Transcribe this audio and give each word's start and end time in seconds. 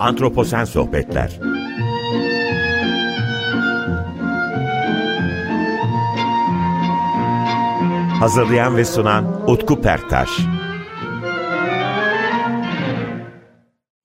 Antroposen 0.00 0.64
Sohbetler 0.64 1.40
Hazırlayan 8.20 8.76
ve 8.76 8.84
sunan 8.84 9.50
Utku 9.50 9.82
Perktaş 9.82 10.28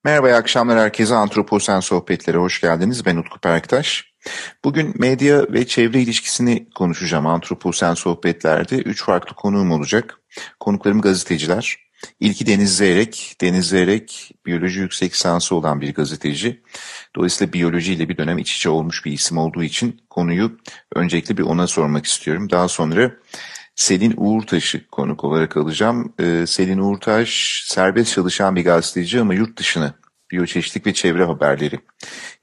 Merhaba, 0.04 0.30
iyi 0.30 0.36
akşamlar 0.36 0.80
herkese. 0.80 1.16
Antroposen 1.16 1.80
Sohbetlere 1.80 2.38
hoş 2.38 2.62
geldiniz. 2.62 3.06
Ben 3.06 3.18
Utku 3.18 3.40
Perktaş. 3.40 4.14
Bugün 4.64 4.94
medya 4.98 5.54
ve 5.54 5.68
çevre 5.68 6.02
ilişkisini 6.02 6.70
konuşacağım 6.76 7.28
Antroposen 7.28 7.94
Sohbetler'de. 7.94 8.78
Üç 8.78 9.04
farklı 9.04 9.36
konuğum 9.36 9.72
olacak. 9.72 10.20
Konuklarım 10.60 11.02
gazeteciler. 11.02 11.83
İlki 12.20 12.48
Deniz 12.48 12.78
Zeyrek. 12.78 13.36
Deniz 13.42 13.68
Zeyrek 13.70 14.32
biyoloji 14.46 14.80
yüksek 14.80 15.14
lisansı 15.14 15.56
olan 15.56 15.82
bir 15.82 15.94
gazeteci. 15.94 16.64
Dolayısıyla 17.16 17.54
biyolojiyle 17.54 18.10
bir 18.10 18.18
dönem 18.18 18.38
iç 18.38 18.56
içe 18.56 18.70
olmuş 18.70 19.06
bir 19.06 19.12
isim 19.12 19.38
olduğu 19.38 19.64
için 19.64 20.02
konuyu 20.10 20.58
öncelikle 20.96 21.38
bir 21.38 21.44
ona 21.44 21.68
sormak 21.68 22.06
istiyorum. 22.06 22.50
Daha 22.50 22.68
sonra 22.68 23.12
Selin 23.76 24.14
Uğurtaş'ı 24.18 24.88
konuk 24.88 25.24
olarak 25.24 25.58
alacağım. 25.58 26.14
Ee, 26.20 26.46
Selin 26.48 26.78
Uğurtaş 26.78 27.64
serbest 27.68 28.14
çalışan 28.14 28.56
bir 28.56 28.64
gazeteci 28.64 29.20
ama 29.20 29.34
yurt 29.34 29.58
dışına 29.60 29.94
biyoçeşitlik 30.32 30.88
ve 30.88 30.94
çevre 30.94 31.24
haberleri 31.24 31.80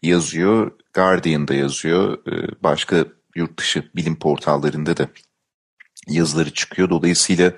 yazıyor. 0.02 0.70
Guardian'da 0.94 1.54
yazıyor. 1.54 2.18
Ee, 2.26 2.62
başka 2.62 3.04
yurt 3.36 3.58
dışı 3.58 3.90
bilim 3.96 4.16
portallarında 4.18 4.96
da 4.96 5.08
yazıları 6.08 6.54
çıkıyor. 6.54 6.90
Dolayısıyla 6.90 7.52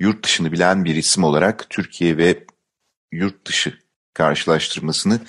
yurt 0.00 0.24
dışını 0.24 0.52
bilen 0.52 0.84
bir 0.84 0.94
isim 0.94 1.24
olarak 1.24 1.70
Türkiye 1.70 2.16
ve 2.16 2.44
yurt 3.12 3.46
dışı 3.46 3.78
karşılaştırmasını 4.14 5.20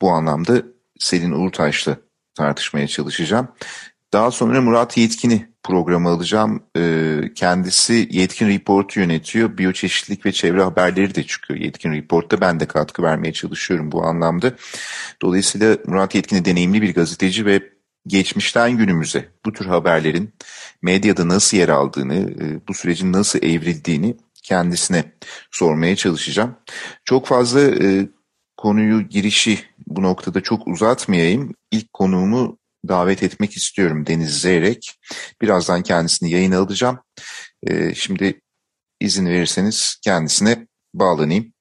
bu 0.00 0.10
anlamda 0.10 0.62
Selin 0.98 1.32
Uğurtaş'la 1.32 1.96
tartışmaya 2.34 2.88
çalışacağım. 2.88 3.48
Daha 4.12 4.30
sonra 4.30 4.60
Murat 4.60 4.96
Yetkin'i 4.96 5.50
programa 5.62 6.10
alacağım. 6.10 6.62
Ee, 6.76 7.20
kendisi 7.34 8.08
Yetkin 8.10 8.48
Report'u 8.48 9.00
yönetiyor. 9.00 9.58
Biyoçeşitlik 9.58 10.26
ve 10.26 10.32
çevre 10.32 10.62
haberleri 10.62 11.14
de 11.14 11.22
çıkıyor 11.22 11.60
Yetkin 11.60 11.92
Report'ta. 11.92 12.40
Ben 12.40 12.60
de 12.60 12.66
katkı 12.66 13.02
vermeye 13.02 13.32
çalışıyorum 13.32 13.92
bu 13.92 14.06
anlamda. 14.06 14.52
Dolayısıyla 15.22 15.76
Murat 15.86 16.14
Yetkin'i 16.14 16.44
deneyimli 16.44 16.82
bir 16.82 16.94
gazeteci 16.94 17.46
ve 17.46 17.62
geçmişten 18.06 18.76
günümüze 18.76 19.28
bu 19.46 19.52
tür 19.52 19.66
haberlerin 19.66 20.34
medyada 20.82 21.28
nasıl 21.28 21.56
yer 21.56 21.68
aldığını, 21.68 22.14
e, 22.14 22.68
bu 22.68 22.74
sürecin 22.74 23.12
nasıl 23.12 23.42
evrildiğini 23.42 24.16
kendisine 24.42 25.12
sormaya 25.50 25.96
çalışacağım. 25.96 26.56
Çok 27.04 27.26
fazla 27.26 27.60
e, 27.60 28.08
konuyu 28.56 29.08
girişi 29.08 29.58
bu 29.86 30.02
noktada 30.02 30.40
çok 30.40 30.66
uzatmayayım. 30.66 31.54
İlk 31.70 31.92
konuğumu 31.92 32.58
davet 32.88 33.22
etmek 33.22 33.56
istiyorum 33.56 34.06
Deniz 34.06 34.40
Zeyrek. 34.40 34.98
Birazdan 35.42 35.82
kendisini 35.82 36.30
yayına 36.30 36.58
alacağım. 36.58 36.98
Ee, 37.66 37.94
şimdi 37.94 38.40
izin 39.00 39.26
verirseniz 39.26 39.96
kendisine 40.02 40.66
bağlanayım. 40.94 41.52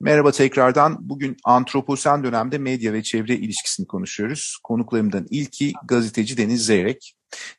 Merhaba 0.00 0.32
tekrardan. 0.32 0.96
Bugün 1.00 1.36
antroposen 1.44 2.24
dönemde 2.24 2.58
medya 2.58 2.92
ve 2.92 3.02
çevre 3.02 3.36
ilişkisini 3.36 3.86
konuşuyoruz. 3.86 4.58
Konuklarımdan 4.64 5.26
ilki 5.30 5.72
gazeteci 5.84 6.36
Deniz 6.36 6.66
Zeyrek. 6.66 7.14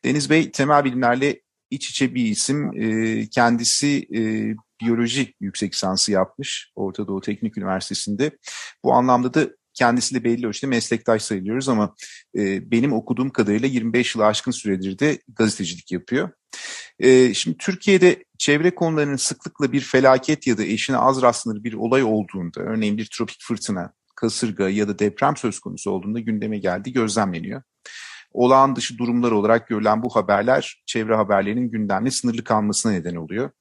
Deniz 0.05 0.29
Bey 0.29 0.51
temel 0.51 0.85
bilimlerle 0.85 1.41
iç 1.69 1.89
içe 1.89 2.15
bir 2.15 2.25
isim. 2.25 2.81
Ee, 2.81 3.29
kendisi 3.29 4.07
e, 4.15 4.21
biyoloji 4.81 5.33
yüksek 5.39 5.73
lisansı 5.73 6.11
yapmış 6.11 6.71
Orta 6.75 7.07
Doğu 7.07 7.21
Teknik 7.21 7.57
Üniversitesi'nde. 7.57 8.37
Bu 8.83 8.93
anlamda 8.93 9.33
da 9.33 9.49
kendisiyle 9.73 10.23
belli 10.23 10.47
ölçüde 10.47 10.67
meslektaş 10.67 11.21
sayılıyoruz 11.21 11.69
ama 11.69 11.95
e, 12.37 12.71
benim 12.71 12.93
okuduğum 12.93 13.29
kadarıyla 13.29 13.67
25 13.67 14.15
yıl 14.15 14.23
aşkın 14.23 14.51
süredir 14.51 14.99
de 14.99 15.19
gazetecilik 15.27 15.91
yapıyor. 15.91 16.29
E, 16.99 17.33
şimdi 17.33 17.57
Türkiye'de 17.57 18.23
çevre 18.39 18.75
konularının 18.75 19.15
sıklıkla 19.15 19.71
bir 19.71 19.81
felaket 19.81 20.47
ya 20.47 20.57
da 20.57 20.63
eşine 20.63 20.97
az 20.97 21.21
rastlanır 21.21 21.63
bir 21.63 21.73
olay 21.73 22.03
olduğunda, 22.03 22.61
örneğin 22.61 22.97
bir 22.97 23.09
tropik 23.13 23.37
fırtına, 23.41 23.93
kasırga 24.15 24.69
ya 24.69 24.87
da 24.87 24.99
deprem 24.99 25.37
söz 25.37 25.59
konusu 25.59 25.91
olduğunda 25.91 26.19
gündeme 26.19 26.57
geldi, 26.57 26.93
gözlemleniyor. 26.93 27.61
Olağan 28.31 28.75
dışı 28.75 28.97
durumlar 28.97 29.31
olarak 29.31 29.67
görülen 29.67 30.03
bu 30.03 30.15
haberler 30.15 30.83
çevre 30.85 31.15
haberlerinin 31.15 31.71
gündemle 31.71 32.11
sınırlı 32.11 32.43
kalmasına 32.43 32.91
neden 32.91 33.15
oluyor. 33.15 33.51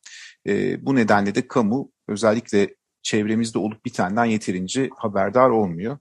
E, 0.46 0.86
bu 0.86 0.94
nedenle 0.96 1.34
de 1.34 1.48
kamu 1.48 1.92
özellikle 2.08 2.76
çevremizde 3.02 3.58
olup 3.58 3.84
bitenden 3.84 4.24
yeterince 4.24 4.90
haberdar 4.96 5.50
olmuyor. 5.50 5.98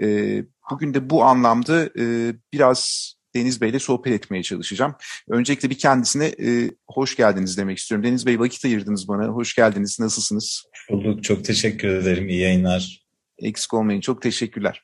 E, 0.00 0.06
bugün 0.70 0.94
de 0.94 1.10
bu 1.10 1.24
anlamda 1.24 1.90
e, 1.98 2.34
biraz 2.52 3.12
Deniz 3.36 3.60
Bey'le 3.60 3.78
sohbet 3.78 4.12
etmeye 4.12 4.42
çalışacağım. 4.42 4.94
Öncelikle 5.28 5.70
bir 5.70 5.78
kendisine 5.78 6.26
e, 6.26 6.70
hoş 6.88 7.16
geldiniz 7.16 7.58
demek 7.58 7.78
istiyorum. 7.78 8.06
Deniz 8.06 8.26
Bey 8.26 8.38
vakit 8.40 8.64
ayırdınız 8.64 9.08
bana. 9.08 9.26
Hoş 9.26 9.54
geldiniz. 9.54 10.00
Nasılsınız? 10.00 10.64
Bulduk. 10.90 11.24
Çok 11.24 11.44
teşekkür 11.44 11.88
ederim. 11.88 12.28
İyi 12.28 12.40
yayınlar. 12.40 13.05
Eksik 13.38 13.74
olmayın. 13.74 14.00
Çok 14.00 14.22
teşekkürler. 14.22 14.82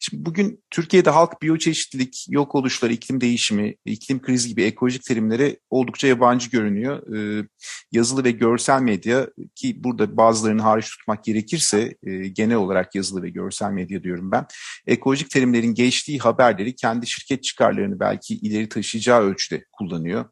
Şimdi 0.00 0.24
bugün 0.24 0.64
Türkiye'de 0.70 1.10
halk 1.10 1.42
biyoçeşitlilik, 1.42 2.26
yok 2.28 2.54
oluşlar, 2.54 2.90
iklim 2.90 3.20
değişimi, 3.20 3.74
iklim 3.84 4.22
krizi 4.22 4.48
gibi 4.48 4.62
ekolojik 4.62 5.04
terimlere 5.04 5.56
oldukça 5.70 6.08
yabancı 6.08 6.50
görünüyor. 6.50 7.16
Ee, 7.16 7.46
yazılı 7.92 8.24
ve 8.24 8.30
görsel 8.30 8.82
medya 8.82 9.28
ki 9.54 9.84
burada 9.84 10.16
bazılarını 10.16 10.62
hariç 10.62 10.90
tutmak 10.90 11.24
gerekirse 11.24 11.94
e, 12.02 12.28
genel 12.28 12.56
olarak 12.56 12.94
yazılı 12.94 13.22
ve 13.22 13.30
görsel 13.30 13.70
medya 13.70 14.02
diyorum 14.02 14.30
ben. 14.30 14.46
Ekolojik 14.86 15.30
terimlerin 15.30 15.74
geçtiği 15.74 16.18
haberleri 16.18 16.74
kendi 16.74 17.06
şirket 17.06 17.44
çıkarlarını 17.44 18.00
belki 18.00 18.34
ileri 18.34 18.68
taşıyacağı 18.68 19.22
ölçüde 19.22 19.64
kullanıyor. 19.72 20.24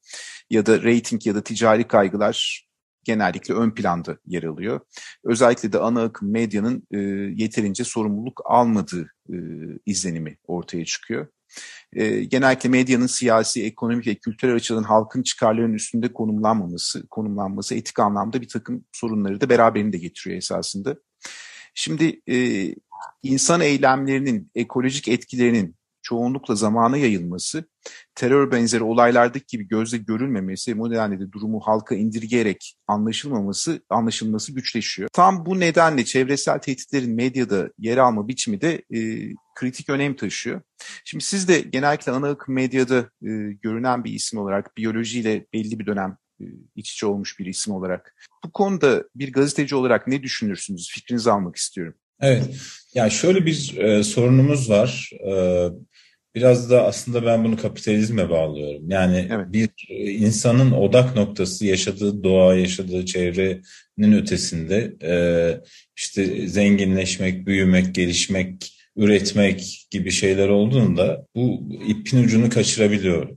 Ya 0.51 0.67
da 0.67 0.83
rating 0.83 1.27
ya 1.27 1.35
da 1.35 1.43
ticari 1.43 1.89
kaygılar 1.89 2.70
genellikle 3.05 3.55
ön 3.55 3.71
planda 3.71 4.19
yer 4.27 4.43
alıyor. 4.43 4.81
Özellikle 5.25 5.73
de 5.73 5.79
ana 5.79 6.03
akım 6.03 6.31
medyanın 6.31 6.87
e, 6.91 6.99
yeterince 7.43 7.85
sorumluluk 7.85 8.41
almadığı 8.45 9.13
e, 9.33 9.37
izlenimi 9.87 10.37
ortaya 10.47 10.85
çıkıyor. 10.85 11.27
E, 11.93 12.25
genellikle 12.25 12.69
medyanın 12.69 13.07
siyasi, 13.07 13.65
ekonomik 13.65 14.07
ve 14.07 14.15
kültürel 14.15 14.55
açıdan 14.55 14.83
halkın 14.83 15.23
çıkarlarının 15.23 15.75
üstünde 15.75 16.13
konumlanmaması, 16.13 17.07
konumlanması 17.09 17.75
etik 17.75 17.99
anlamda 17.99 18.41
bir 18.41 18.49
takım 18.49 18.85
sorunları 18.93 19.41
da 19.41 19.49
beraberinde 19.49 19.99
getiriyor 19.99 20.39
esasında. 20.39 20.97
Şimdi 21.75 22.21
e, 22.29 22.69
insan 23.23 23.61
eylemlerinin 23.61 24.51
ekolojik 24.55 25.09
etkilerinin 25.09 25.77
çoğunlukla 26.11 26.55
zamana 26.55 26.97
yayılması, 26.97 27.65
terör 28.15 28.53
benzeri 28.53 28.83
olaylardaki 28.83 29.47
gibi 29.47 29.69
gözle 29.69 29.99
görülmemesi, 29.99 30.79
bu 30.79 30.91
nedenle 30.91 31.21
de 31.21 31.33
durumu 31.33 31.61
halka 31.61 31.95
indirgeyerek 31.95 32.77
anlaşılmaması, 32.87 33.81
anlaşılması 33.91 34.53
güçleşiyor. 34.53 35.09
Tam 35.13 35.47
bu 35.47 35.61
nedenle 35.61 36.05
çevresel 36.05 36.59
tehditlerin 36.59 37.15
medyada 37.15 37.71
yer 37.79 37.97
alma 37.97 38.29
biçimi 38.29 38.61
de 38.61 38.83
e, 38.95 39.33
kritik 39.55 39.91
önem 39.91 40.17
taşıyor. 40.17 40.61
Şimdi 41.05 41.25
siz 41.25 41.49
de 41.49 41.61
genellikle 41.61 42.13
ana 42.13 42.29
akım 42.29 42.55
medyada 42.55 42.99
e, 42.99 43.31
görünen 43.63 44.05
bir 44.05 44.13
isim 44.13 44.39
olarak, 44.39 44.77
biyolojiyle 44.77 45.47
belli 45.53 45.79
bir 45.79 45.87
dönem 45.87 46.17
e, 46.41 46.45
iç 46.77 46.93
içe 46.93 47.07
olmuş 47.07 47.39
bir 47.39 47.47
isim 47.47 47.75
olarak. 47.75 48.15
Bu 48.45 48.53
konuda 48.53 49.05
bir 49.15 49.33
gazeteci 49.33 49.75
olarak 49.75 50.07
ne 50.07 50.23
düşünürsünüz? 50.23 50.91
Fikrinizi 50.91 51.31
almak 51.31 51.57
istiyorum. 51.57 51.95
Evet, 52.21 52.45
yani 52.95 53.11
şöyle 53.11 53.47
bir 53.47 53.77
e, 53.79 54.03
sorunumuz 54.03 54.71
var. 54.71 55.11
E, 55.27 55.33
biraz 56.35 56.71
da 56.71 56.85
aslında 56.87 57.27
ben 57.27 57.45
bunu 57.45 57.57
kapitalizme 57.57 58.31
bağlıyorum. 58.31 58.91
Yani 58.91 59.29
evet. 59.31 59.47
bir 59.49 59.71
insanın 60.19 60.71
odak 60.71 61.17
noktası 61.17 61.67
yaşadığı 61.67 62.25
doğa, 62.25 62.55
yaşadığı 62.55 63.07
çevrenin 63.07 64.13
ötesinde 64.23 64.97
e, 65.03 65.13
işte 65.97 66.49
zenginleşmek, 66.49 67.47
büyümek, 67.47 67.95
gelişmek, 67.95 68.81
üretmek 68.97 69.87
gibi 69.91 70.11
şeyler 70.11 70.49
olduğunda 70.49 71.27
bu 71.35 71.69
ipin 71.89 72.25
ucunu 72.25 72.51
kaçırabiliyor. 72.51 73.29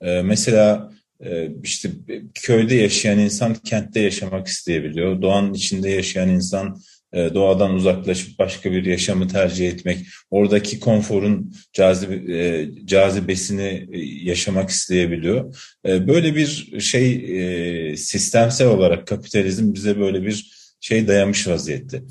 E, 0.00 0.22
mesela 0.22 0.92
e, 1.24 1.48
işte 1.62 1.90
köyde 2.34 2.74
yaşayan 2.74 3.18
insan 3.18 3.54
kentte 3.54 4.00
yaşamak 4.00 4.46
isteyebiliyor. 4.46 5.22
Doğanın 5.22 5.54
içinde 5.54 5.90
yaşayan 5.90 6.28
insan 6.28 6.66
e, 6.68 6.95
doğadan 7.14 7.74
uzaklaşıp 7.74 8.38
başka 8.38 8.72
bir 8.72 8.84
yaşamı 8.84 9.28
tercih 9.28 9.68
etmek, 9.68 10.06
oradaki 10.30 10.80
konforun 10.80 11.54
cazib 11.72 12.28
e, 12.28 12.68
cazibesini 12.84 13.88
e, 13.92 13.98
yaşamak 14.02 14.70
isteyebiliyor. 14.70 15.56
Böyle 15.84 16.36
bir 16.36 16.80
şey 16.80 17.96
sistemsel 17.96 18.68
olarak 18.68 19.06
kapitalizm 19.06 19.74
bize 19.74 20.00
böyle 20.00 20.22
bir 20.22 20.56
şey 20.80 21.08
dayamış 21.08 21.48
vaziyette. 21.48 22.02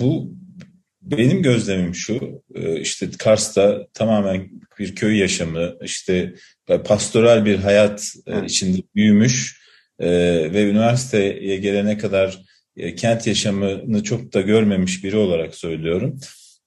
Bu 0.00 0.34
benim 1.02 1.42
gözlemim 1.42 1.94
şu, 1.94 2.42
işte 2.80 3.08
Kars'ta 3.18 3.86
tamamen 3.94 4.50
bir 4.78 4.94
köy 4.94 5.18
yaşamı, 5.18 5.74
işte 5.82 6.34
pastoral 6.84 7.44
bir 7.44 7.56
hayat 7.56 8.14
içinde 8.44 8.82
büyümüş 8.94 9.62
ve 10.00 10.70
üniversiteye 10.70 11.56
gelene 11.56 11.98
kadar 11.98 12.38
e, 12.76 12.94
kent 12.94 13.26
yaşamını 13.26 14.02
çok 14.02 14.34
da 14.34 14.40
görmemiş 14.40 15.04
biri 15.04 15.16
olarak 15.16 15.54
söylüyorum. 15.54 16.20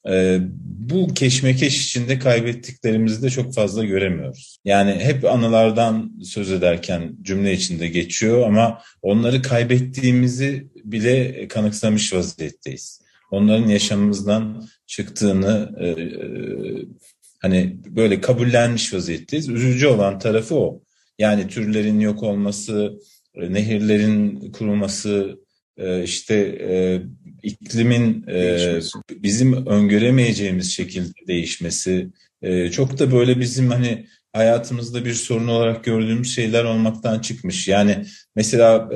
e, 0.10 0.40
bu 0.88 1.13
keşmekeş 1.13 1.86
içinde 1.86 2.19
kaybettiklerimizi 2.19 3.22
de 3.24 3.30
çok 3.30 3.54
fazla 3.54 3.84
göremiyoruz. 3.84 4.57
Yani 4.66 4.92
hep 4.92 5.25
anılardan 5.25 6.12
söz 6.24 6.52
ederken 6.52 7.16
cümle 7.22 7.54
içinde 7.54 7.88
geçiyor 7.88 8.48
ama 8.48 8.81
onları 9.02 9.42
kaybettiğimizi 9.42 10.68
bile 10.84 11.48
kanıksamış 11.48 12.13
vaziyetteyiz. 12.13 13.01
Onların 13.31 13.68
yaşamımızdan 13.68 14.68
çıktığını 14.88 15.75
e, 15.80 15.88
e, 15.88 16.06
hani 17.40 17.78
böyle 17.88 18.22
kabullenmiş 18.22 18.94
vaziyetteyiz. 18.94 19.50
Üzücü 19.50 19.88
olan 19.88 20.19
tarafı 20.19 20.56
o. 20.56 20.81
Yani 21.19 21.48
türlerin 21.48 22.00
yok 22.00 22.24
olması, 22.24 23.00
e, 23.36 23.54
nehirlerin 23.54 24.51
kuruması, 24.51 25.40
işte 26.04 26.36
e, 26.62 27.01
iklimin 27.44 28.25
bizim 29.10 29.66
öngöremeyeceğimiz 29.68 30.72
şekilde 30.72 31.27
değişmesi, 31.27 32.10
çok 32.72 33.00
da 33.00 33.12
böyle 33.12 33.39
bizim 33.39 33.69
hani 33.69 34.07
hayatımızda 34.33 35.06
bir 35.06 35.13
sorun 35.13 35.48
olarak 35.48 35.83
gördüğümüz 35.83 36.36
şeyler 36.36 36.63
olmaktan 36.63 37.19
çıkmış. 37.19 37.68
Yani 37.68 38.06
mesela 38.36 38.89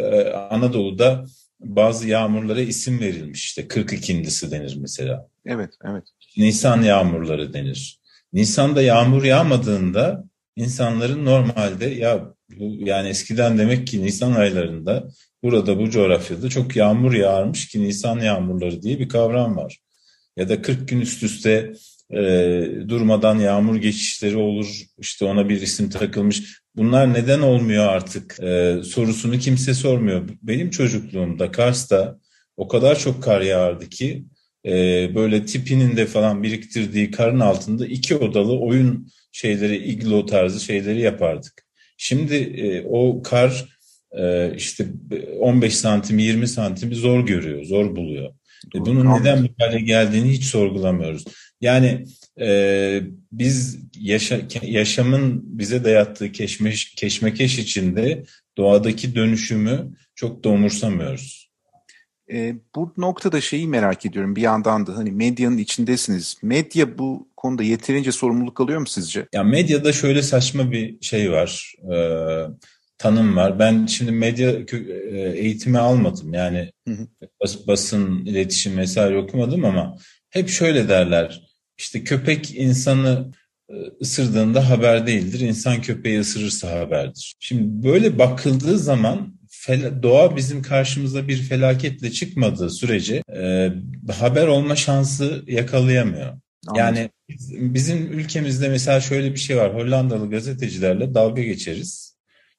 Anadolu'da 0.52 1.26
bazı 1.60 2.08
yağmurlara 2.08 2.62
isim 2.62 3.00
verilmiş. 3.00 3.46
İşte 3.46 3.62
42'incisi 3.62 4.52
denir 4.52 4.78
mesela. 4.82 5.28
Evet, 5.46 5.74
evet. 5.86 6.04
Nisan 6.38 6.82
yağmurları 6.82 7.54
denir. 7.54 8.00
Nisan'da 8.34 8.82
yağmur 8.82 9.24
yağmadığında 9.24 10.24
insanların 10.56 11.26
normalde 11.26 11.86
ya 11.86 12.34
bu 12.60 12.88
yani 12.88 13.10
eskiden 13.10 13.58
demek 13.58 13.88
ki 13.88 14.04
Nisan 14.04 14.32
aylarında 14.32 15.10
burada 15.44 15.80
bu 15.80 15.90
coğrafyada 15.90 16.50
çok 16.50 16.76
yağmur 16.76 17.14
yağarmış 17.14 17.68
ki 17.68 17.84
Nisan 17.84 18.20
yağmurları 18.20 18.82
diye 18.82 19.00
bir 19.00 19.10
kavram 19.10 19.58
var. 19.58 19.80
Ya 20.38 20.50
da 20.50 20.62
40 20.62 20.88
gün 20.88 21.02
üst 21.02 21.24
üste 21.24 21.74
e, 22.12 22.22
durmadan 22.88 23.40
yağmur 23.40 23.76
geçişleri 23.76 24.38
olur 24.38 24.82
işte 24.98 25.26
ona 25.26 25.50
bir 25.50 25.62
isim 25.62 25.90
takılmış. 25.90 26.62
Bunlar 26.76 27.14
neden 27.14 27.40
olmuyor 27.40 27.88
artık 27.88 28.40
e, 28.40 28.78
sorusunu 28.84 29.40
kimse 29.40 29.74
sormuyor. 29.74 30.30
Benim 30.42 30.70
çocukluğumda 30.70 31.52
Kars'ta 31.52 32.20
o 32.58 32.68
kadar 32.68 33.00
çok 33.00 33.24
kar 33.24 33.42
yağardı 33.42 33.90
ki 33.90 34.26
e, 34.66 34.72
böyle 35.16 35.46
tipinin 35.46 35.98
de 35.98 36.06
falan 36.06 36.44
biriktirdiği 36.44 37.12
karın 37.12 37.40
altında 37.40 37.86
iki 37.86 38.16
odalı 38.16 38.60
oyun 38.60 39.08
şeyleri, 39.32 39.78
iglo 39.78 40.26
tarzı 40.26 40.60
şeyleri 40.60 41.02
yapardık. 41.02 41.69
Şimdi 42.02 42.36
e, 42.36 42.86
o 42.90 43.22
kar 43.24 43.66
e, 44.12 44.54
işte 44.56 44.86
15 45.40 45.76
santim 45.76 46.20
20 46.20 46.48
santimi 46.48 46.96
zor 46.96 47.26
görüyor, 47.26 47.64
zor 47.64 47.96
buluyor. 47.96 48.34
E, 48.76 48.80
bunun 48.80 49.20
neden 49.20 49.44
bu 49.44 49.50
hale 49.60 49.80
geldiğini 49.80 50.30
hiç 50.30 50.44
sorgulamıyoruz. 50.44 51.24
Yani 51.62 52.06
e, 52.42 53.02
biz 53.32 53.80
yaşa, 53.98 54.42
yaşamın 54.62 55.42
bize 55.60 55.84
dayattığı 55.84 56.32
keşmeş, 56.32 56.96
keşmekeş 56.96 57.60
içinde 57.60 58.24
doğadaki 58.58 59.16
dönüşümü 59.16 59.92
çok 60.16 60.44
da 60.44 60.50
umursamıyoruz. 60.50 61.49
E, 62.32 62.56
bu 62.76 62.94
noktada 62.98 63.42
şeyi 63.42 63.68
merak 63.68 64.06
ediyorum 64.06 64.36
bir 64.36 64.42
yandan 64.42 64.88
da 64.88 64.98
hani 64.98 65.12
medyanın 65.12 65.58
içindesiniz. 65.58 66.38
Medya 66.42 66.98
bu 66.98 67.28
konuda 67.38 67.64
yeterince 67.64 68.12
sorumluluk 68.12 68.62
alıyor 68.62 68.80
mu 68.80 68.88
sizce? 68.88 69.28
Ya 69.34 69.44
medyada 69.44 69.94
şöyle 69.94 70.22
saçma 70.22 70.72
bir 70.72 71.02
şey 71.02 71.32
var. 71.32 71.74
E, 71.94 71.96
tanım 72.98 73.36
var. 73.36 73.60
Ben 73.60 73.86
şimdi 73.86 74.12
medya 74.12 74.52
e, 74.52 75.34
eğitimi 75.36 75.80
almadım. 75.80 76.34
Yani 76.34 76.72
hı 76.88 76.94
hı. 76.94 77.08
Bas, 77.42 77.68
basın, 77.68 78.26
iletişim 78.26 78.78
vesaire 78.78 79.18
okumadım 79.18 79.66
ama 79.66 79.98
hep 80.30 80.50
şöyle 80.50 80.90
derler. 80.90 81.50
İşte 81.78 82.04
köpek 82.04 82.56
insanı 82.56 83.32
e, 83.70 83.74
ısırdığında 84.02 84.70
haber 84.70 85.08
değildir. 85.08 85.40
İnsan 85.40 85.82
köpeği 85.82 86.20
ısırırsa 86.20 86.80
haberdir. 86.80 87.36
Şimdi 87.40 87.88
böyle 87.88 88.20
bakıldığı 88.20 88.80
zaman 88.80 89.39
doğa 90.04 90.36
bizim 90.36 90.62
karşımıza 90.62 91.28
bir 91.28 91.38
felaketle 91.38 92.12
çıkmadığı 92.12 92.70
sürece 92.70 93.24
e, 93.36 93.72
haber 94.20 94.48
olma 94.48 94.76
şansı 94.76 95.44
yakalayamıyor. 95.48 96.42
Anladım. 96.68 96.76
Yani 96.78 97.10
bizim 97.74 98.14
ülkemizde 98.20 98.70
mesela 98.70 99.02
şöyle 99.02 99.34
bir 99.34 99.40
şey 99.40 99.58
var. 99.58 99.74
Hollandalı 99.74 100.30
gazetecilerle 100.30 101.14
dalga 101.14 101.42
geçeriz. 101.42 102.18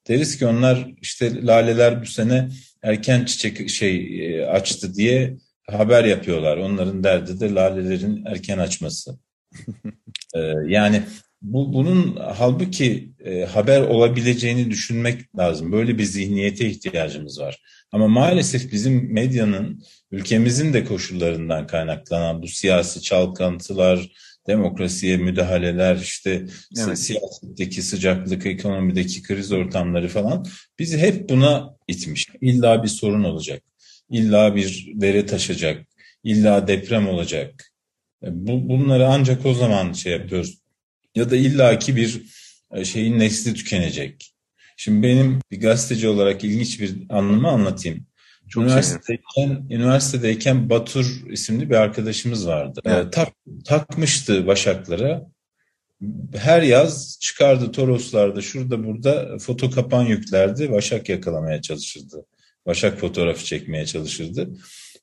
Deriz 0.08 0.38
ki 0.38 0.47
onlar 0.47 0.88
işte 1.00 1.47
laleler 1.47 2.02
bu 2.02 2.06
sene 2.06 2.49
erken 2.82 3.25
çiçek 3.25 3.70
şey 3.70 4.20
e, 4.26 4.46
açtı 4.46 4.94
diye 4.94 5.37
haber 5.67 6.05
yapıyorlar. 6.05 6.56
Onların 6.56 7.05
derdi 7.05 7.41
de 7.41 7.55
lalelerin 7.55 8.25
erken 8.26 8.58
açması. 8.58 9.19
ee, 10.35 10.38
yani 10.67 11.03
bu 11.42 11.72
bunun 11.72 12.16
halbuki 12.16 13.12
e, 13.25 13.44
haber 13.44 13.81
olabileceğini 13.81 14.70
düşünmek 14.70 15.37
lazım. 15.37 15.72
Böyle 15.72 15.98
bir 15.98 16.04
zihniyete 16.04 16.66
ihtiyacımız 16.66 17.40
var. 17.40 17.62
Ama 17.92 18.08
maalesef 18.08 18.72
bizim 18.72 19.12
medyanın 19.12 19.82
ülkemizin 20.10 20.72
de 20.72 20.84
koşullarından 20.84 21.66
kaynaklanan 21.66 22.42
bu 22.42 22.48
siyasi 22.48 23.02
çalkantılar, 23.02 24.08
demokrasiye 24.46 25.16
müdahaleler, 25.16 25.96
işte 25.96 26.46
evet. 26.78 26.98
siyasetteki 26.98 27.82
sıcaklık, 27.82 28.46
ekonomideki 28.46 29.22
kriz 29.22 29.52
ortamları 29.52 30.08
falan 30.08 30.46
bizi 30.78 30.98
hep 30.98 31.28
buna 31.28 31.76
itmiş. 31.88 32.26
İlla 32.40 32.82
bir 32.82 32.88
sorun 32.88 33.25
olacak, 33.25 33.62
illa 34.10 34.56
bir 34.56 34.93
dere 34.94 35.26
taşacak, 35.26 35.86
illa 36.25 36.69
deprem 36.69 37.08
olacak. 37.08 37.72
E, 38.25 38.26
bu, 38.32 38.69
bunları 38.69 39.08
ancak 39.08 39.46
o 39.46 39.54
zaman 39.54 39.93
şey 39.93 40.12
yapıyoruz. 40.12 40.59
Ya 41.14 41.30
da 41.30 41.36
illaki 41.36 41.96
bir 41.96 42.22
e, 42.72 42.84
şeyin 42.84 43.18
nesli 43.18 43.54
tükenecek. 43.54 44.34
Şimdi 44.76 45.06
benim 45.06 45.40
bir 45.50 45.60
gazeteci 45.60 46.08
olarak 46.08 46.44
ilginç 46.44 46.80
bir 46.80 46.96
anımı 47.08 47.48
anlatayım. 47.48 48.06
Çok 48.48 48.64
üniversitedeyken, 48.64 49.66
üniversitedeyken 49.70 50.70
Batur 50.70 51.22
isimli 51.30 51.70
bir 51.70 51.74
arkadaşımız 51.74 52.46
vardı. 52.46 52.80
Evet. 52.84 53.06
Ee, 53.06 53.10
tak, 53.10 53.28
takmıştı 53.64 54.46
başaklara. 54.46 55.26
Her 56.36 56.62
yaz 56.62 57.18
çıkardı 57.20 57.72
Toroslarda 57.72 58.40
şurada 58.40 58.84
burada 58.84 59.38
foto 59.38 59.70
kapan 59.70 60.02
yüklerdi. 60.02 60.70
Başak 60.70 61.08
yakalamaya 61.08 61.62
çalışırdı. 61.62 62.26
Başak 62.66 62.98
fotoğrafı 62.98 63.44
çekmeye 63.44 63.86
çalışırdı. 63.86 64.48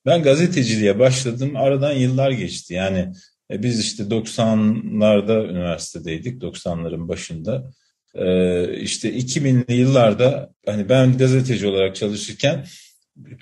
Ben 0.05 0.23
gazeteciliğe 0.23 0.99
başladım. 0.99 1.55
Aradan 1.55 1.93
yıllar 1.93 2.31
geçti. 2.31 2.73
Yani 2.73 3.11
e, 3.51 3.63
biz 3.63 3.79
işte 3.79 4.03
90'larda 4.03 5.49
üniversitedeydik. 5.51 6.41
90'ların 6.41 7.07
başında. 7.07 7.71
E, 8.15 8.77
işte 8.77 9.13
2000'li 9.13 9.73
yıllarda 9.73 10.53
hani 10.65 10.89
ben 10.89 11.17
gazeteci 11.17 11.67
olarak 11.67 11.95
çalışırken 11.95 12.65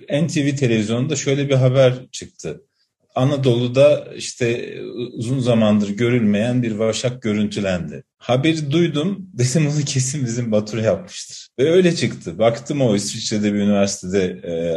NTV 0.10 0.56
televizyonunda 0.56 1.16
şöyle 1.16 1.50
bir 1.50 1.56
haber 1.56 1.94
çıktı. 2.12 2.62
Anadolu'da 3.16 4.08
işte 4.16 4.80
uzun 5.14 5.40
zamandır 5.40 5.90
görülmeyen 5.90 6.64
bir 6.64 6.72
vaşak 6.72 7.22
görüntülendi. 7.22 8.04
Haberi 8.18 8.72
duydum. 8.72 9.30
Dedim 9.34 9.68
onu 9.68 9.86
kesin 9.86 10.26
bizim 10.26 10.52
Batur 10.52 10.78
yapmıştır. 10.78 11.48
Ve 11.60 11.72
öyle 11.72 11.96
çıktı. 11.96 12.40
Baktım 12.40 12.82
o 12.82 12.96
İsviçre'de 12.96 13.54
bir 13.54 13.60
üniversitede 13.60 14.40
e, 14.44 14.52
e, 14.52 14.76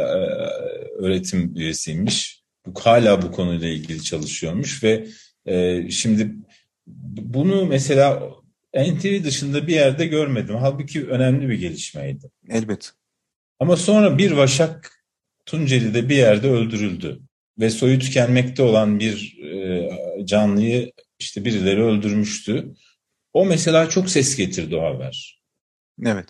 öğretim 1.05 1.55
üyesiymiş. 1.55 2.38
Hala 2.75 3.21
bu 3.21 3.31
konuyla 3.31 3.67
ilgili 3.67 4.03
çalışıyormuş 4.03 4.83
ve 4.83 5.07
e, 5.45 5.85
şimdi 5.91 6.35
bunu 6.87 7.65
mesela 7.65 8.23
NTV 8.75 9.23
dışında 9.23 9.67
bir 9.67 9.73
yerde 9.73 10.05
görmedim. 10.05 10.55
Halbuki 10.55 11.07
önemli 11.07 11.49
bir 11.49 11.59
gelişmeydi. 11.59 12.31
Elbet. 12.49 12.91
Ama 13.59 13.77
sonra 13.77 14.17
bir 14.17 14.31
vaşak 14.31 15.03
Tunceli'de 15.45 16.09
bir 16.09 16.15
yerde 16.15 16.49
öldürüldü. 16.49 17.19
Ve 17.59 17.69
soyu 17.69 17.99
tükenmekte 17.99 18.63
olan 18.63 18.99
bir 18.99 19.39
e, 19.43 19.89
canlıyı 20.25 20.91
işte 21.19 21.45
birileri 21.45 21.83
öldürmüştü. 21.83 22.73
O 23.33 23.45
mesela 23.45 23.89
çok 23.89 24.09
ses 24.09 24.35
getirdi 24.35 24.75
o 24.75 24.81
haber. 24.81 25.41
Evet. 26.05 26.27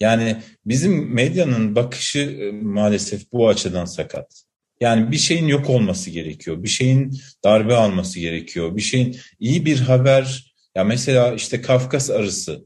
Yani 0.00 0.42
bizim 0.66 1.14
medyanın 1.14 1.74
bakışı 1.74 2.18
e, 2.18 2.50
maalesef 2.52 3.32
bu 3.32 3.48
açıdan 3.48 3.84
sakat. 3.84 4.44
Yani 4.80 5.10
bir 5.10 5.16
şeyin 5.16 5.46
yok 5.46 5.70
olması 5.70 6.10
gerekiyor. 6.10 6.62
Bir 6.62 6.68
şeyin 6.68 7.20
darbe 7.44 7.74
alması 7.74 8.20
gerekiyor. 8.20 8.76
Bir 8.76 8.82
şeyin 8.82 9.16
iyi 9.40 9.66
bir 9.66 9.80
haber 9.80 10.54
ya 10.74 10.84
mesela 10.84 11.32
işte 11.32 11.60
Kafkas 11.60 12.10
arısı 12.10 12.64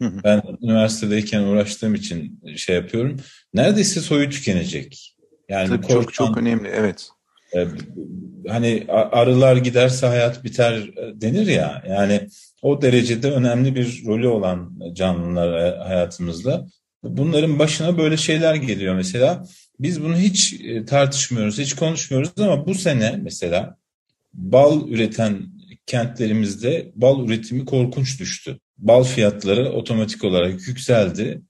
ben 0.00 0.42
üniversitedeyken 0.62 1.42
uğraştığım 1.42 1.94
için 1.94 2.40
şey 2.56 2.76
yapıyorum. 2.76 3.16
Neredeyse 3.54 4.00
soyu 4.00 4.30
tükenecek. 4.30 5.16
Yani 5.48 5.68
Tabii 5.68 5.82
korkan, 5.82 6.00
çok 6.00 6.14
çok 6.14 6.36
önemli 6.36 6.68
evet. 6.68 7.08
E, 7.56 7.66
hani 8.48 8.86
arılar 8.88 9.56
giderse 9.56 10.06
hayat 10.06 10.44
biter 10.44 10.74
e, 10.74 11.20
denir 11.20 11.46
ya. 11.46 11.82
Yani 11.88 12.28
o 12.62 12.82
derecede 12.82 13.30
önemli 13.30 13.74
bir 13.74 14.02
rolü 14.06 14.28
olan 14.28 14.78
canlılar 14.92 15.78
hayatımızda. 15.78 16.66
Bunların 17.02 17.58
başına 17.58 17.98
böyle 17.98 18.16
şeyler 18.16 18.54
geliyor 18.54 18.94
mesela. 18.94 19.44
Biz 19.82 20.02
bunu 20.02 20.16
hiç 20.16 20.60
e, 20.64 20.84
tartışmıyoruz, 20.84 21.58
hiç 21.58 21.74
konuşmuyoruz 21.74 22.30
ama 22.38 22.66
bu 22.66 22.74
sene 22.74 23.18
mesela 23.22 23.76
bal 24.34 24.88
üreten 24.88 25.42
kentlerimizde 25.86 26.92
bal 26.94 27.26
üretimi 27.26 27.64
korkunç 27.64 28.20
düştü. 28.20 28.58
Bal 28.78 29.04
fiyatları 29.04 29.72
otomatik 29.72 30.24
olarak 30.24 30.68
yükseldi. 30.68 31.42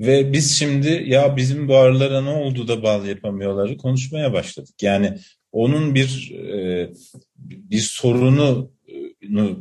Ve 0.00 0.32
biz 0.32 0.58
şimdi 0.58 1.04
ya 1.06 1.36
bizim 1.36 1.68
bu 1.68 1.76
arılara 1.76 2.20
ne 2.20 2.30
oldu 2.30 2.68
da 2.68 2.82
bal 2.82 3.06
yapamıyorları 3.06 3.76
konuşmaya 3.76 4.32
başladık. 4.32 4.74
Yani 4.82 5.18
onun 5.52 5.94
bir 5.94 6.34
e, 6.34 6.90
bir 7.36 7.80
sorunu 7.80 8.70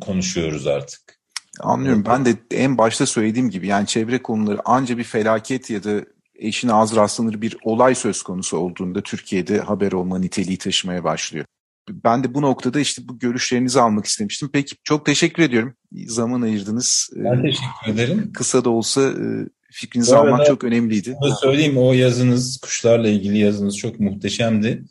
konuşuyoruz 0.02 0.68
artık. 0.68 1.20
Anlıyorum. 1.60 2.04
Ben 2.08 2.26
de 2.26 2.36
en 2.52 2.78
başta 2.78 3.06
söylediğim 3.06 3.50
gibi 3.50 3.68
yani 3.68 3.88
çevre 3.88 4.22
konuları 4.22 4.60
anca 4.66 4.98
bir 4.98 5.04
felaket 5.04 5.70
ya 5.70 5.84
da 5.84 6.06
eşine 6.42 6.74
az 6.74 6.96
rastlanır 6.96 7.42
bir 7.42 7.58
olay 7.64 7.96
söz 7.96 8.24
konusu 8.24 8.58
olduğunda 8.58 9.02
Türkiye'de 9.02 9.60
haber 9.60 9.92
olma 9.92 10.20
niteliği 10.20 10.58
taşımaya 10.58 11.04
başlıyor. 11.04 11.46
Ben 11.90 12.24
de 12.24 12.34
bu 12.34 12.42
noktada 12.42 12.80
işte 12.80 13.02
bu 13.08 13.20
görüşlerinizi 13.20 13.82
almak 13.82 14.06
istemiştim. 14.06 14.50
Peki 14.54 14.76
çok 14.84 15.06
teşekkür 15.06 15.44
ediyorum. 15.44 15.76
Zaman 16.08 16.42
ayırdınız. 16.42 17.10
Ben 17.16 17.42
teşekkür 17.42 17.94
ederim. 17.94 18.32
Kısa 18.34 18.66
da 18.66 18.70
olsa 18.70 19.02
e, 19.02 19.26
fikrinizi 19.72 20.16
almak 20.16 20.46
çok 20.46 20.64
önemliydi. 20.64 21.16
Söyleyeyim 21.42 21.78
o 21.78 21.94
yazınız, 21.94 22.60
kuşlarla 22.64 23.08
ilgili 23.08 23.38
yazınız 23.38 23.78
çok 23.78 24.00
muhteşemdi. 24.00 24.84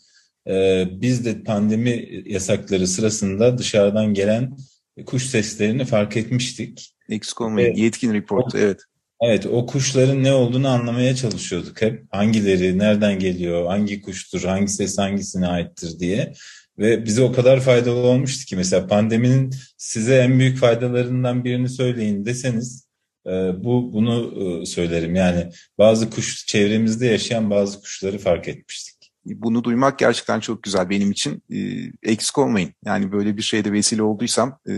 Ee, 0.48 0.88
biz 0.90 1.24
de 1.24 1.42
pandemi 1.42 2.22
yasakları 2.26 2.86
sırasında 2.86 3.58
dışarıdan 3.58 4.14
gelen 4.14 4.56
kuş 5.06 5.26
seslerini 5.26 5.84
fark 5.84 6.16
etmiştik. 6.16 6.94
Eksik 7.08 7.40
olmayın. 7.40 7.74
Yetkin 7.74 8.14
reportu, 8.14 8.58
evet. 8.58 8.80
Evet, 9.20 9.46
o 9.46 9.66
kuşların 9.66 10.24
ne 10.24 10.32
olduğunu 10.32 10.68
anlamaya 10.68 11.16
çalışıyorduk 11.16 11.82
hep. 11.82 12.04
Hangileri, 12.10 12.78
nereden 12.78 13.18
geliyor, 13.18 13.66
hangi 13.66 14.02
kuştur, 14.02 14.44
hangi 14.44 14.68
ses 14.68 14.98
hangisine 14.98 15.46
aittir 15.46 15.98
diye. 15.98 16.32
Ve 16.78 17.04
bize 17.04 17.22
o 17.22 17.32
kadar 17.32 17.60
faydalı 17.60 17.98
olmuştu 17.98 18.44
ki 18.46 18.56
mesela 18.56 18.86
pandeminin 18.86 19.50
size 19.76 20.16
en 20.16 20.38
büyük 20.38 20.58
faydalarından 20.58 21.44
birini 21.44 21.68
söyleyin 21.68 22.24
deseniz 22.24 22.88
e, 23.26 23.30
bu 23.64 23.92
bunu 23.92 24.34
e, 24.62 24.66
söylerim. 24.66 25.14
Yani 25.14 25.50
bazı 25.78 26.10
kuş 26.10 26.46
çevremizde 26.46 27.06
yaşayan 27.06 27.50
bazı 27.50 27.80
kuşları 27.80 28.18
fark 28.18 28.48
etmiştik. 28.48 28.99
Bunu 29.24 29.64
duymak 29.64 29.98
gerçekten 29.98 30.40
çok 30.40 30.62
güzel 30.62 30.90
benim 30.90 31.10
için. 31.10 31.42
E, 31.52 31.58
eksik 32.02 32.38
olmayın. 32.38 32.74
Yani 32.84 33.12
böyle 33.12 33.36
bir 33.36 33.42
şeyde 33.42 33.72
vesile 33.72 34.02
olduysam, 34.02 34.58
e, 34.68 34.72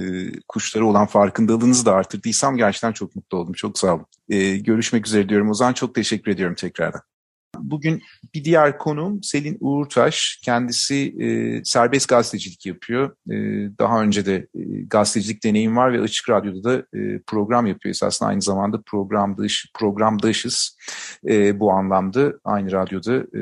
kuşlara 0.49 0.85
olan 0.85 1.07
farkındalığınızı 1.07 1.87
da 1.87 1.95
arttırdıysam 1.95 2.57
gerçekten 2.57 2.93
çok 2.93 3.17
mutlu 3.17 3.39
oldum. 3.39 3.53
Çok 3.53 3.79
sağ 3.79 3.95
olun. 3.95 4.07
E, 4.29 4.57
görüşmek 4.57 5.07
üzere 5.07 5.29
diyorum. 5.29 5.51
O 5.51 5.55
zaman 5.55 5.73
çok 5.73 5.95
teşekkür 5.95 6.31
ediyorum 6.31 6.55
tekrardan. 6.55 7.01
Bugün 7.59 8.03
bir 8.35 8.45
diğer 8.45 8.79
konuğum 8.79 9.23
Selin 9.23 9.57
Uğurtaş. 9.61 10.41
Kendisi 10.45 11.15
e, 11.21 11.61
serbest 11.65 12.09
gazetecilik 12.09 12.67
yapıyor. 12.67 13.17
E, 13.31 13.37
daha 13.79 14.03
önce 14.03 14.27
de 14.27 14.35
e, 14.35 14.83
gazetecilik 14.87 15.45
deneyim 15.45 15.77
var 15.77 15.93
ve 15.93 16.01
Açık 16.01 16.31
Radyo'da 16.31 16.65
da 16.65 16.99
e, 16.99 17.21
program 17.27 17.67
yapıyor. 17.67 17.91
Esasında 17.91 18.29
aynı 18.29 18.43
zamanda 18.43 18.83
programdaş, 18.87 19.67
programdaşız 19.75 20.77
e, 21.29 21.61
bu 21.61 21.73
anlamda. 21.73 22.33
Aynı 22.45 22.73
radyoda 22.73 23.15
e, 23.15 23.41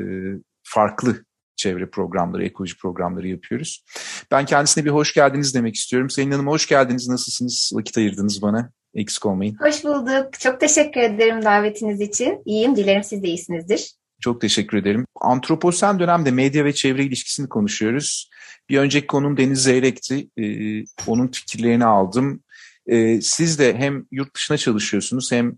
farklı 0.73 1.25
çevre 1.55 1.89
programları, 1.89 2.45
ekoloji 2.45 2.77
programları 2.77 3.27
yapıyoruz. 3.27 3.85
Ben 4.31 4.45
kendisine 4.45 4.85
bir 4.85 4.89
hoş 4.89 5.13
geldiniz 5.13 5.55
demek 5.55 5.75
istiyorum. 5.75 6.09
Selin 6.09 6.31
Hanım 6.31 6.47
hoş 6.47 6.67
geldiniz. 6.67 7.07
Nasılsınız? 7.07 7.71
Vakit 7.73 7.97
ayırdınız 7.97 8.41
bana. 8.41 8.71
Eksik 8.93 9.25
olmayın. 9.25 9.57
Hoş 9.59 9.83
bulduk. 9.83 10.39
Çok 10.39 10.59
teşekkür 10.59 11.01
ederim 11.01 11.45
davetiniz 11.45 12.01
için. 12.01 12.41
İyiyim. 12.45 12.75
Dilerim 12.75 13.03
siz 13.03 13.23
de 13.23 13.27
iyisinizdir. 13.27 13.91
Çok 14.21 14.41
teşekkür 14.41 14.77
ederim. 14.77 15.05
Antroposen 15.21 15.99
dönemde 15.99 16.31
medya 16.31 16.65
ve 16.65 16.73
çevre 16.73 17.03
ilişkisini 17.03 17.49
konuşuyoruz. 17.49 18.29
Bir 18.69 18.77
önceki 18.77 19.07
konum 19.07 19.37
Deniz 19.37 19.63
Zeyrek'ti. 19.63 20.29
Ee, 20.37 20.83
onun 21.07 21.27
fikirlerini 21.27 21.85
aldım. 21.85 22.43
Ee, 22.87 23.21
siz 23.21 23.59
de 23.59 23.77
hem 23.77 24.05
yurt 24.11 24.35
dışına 24.35 24.57
çalışıyorsunuz 24.57 25.31
hem 25.31 25.55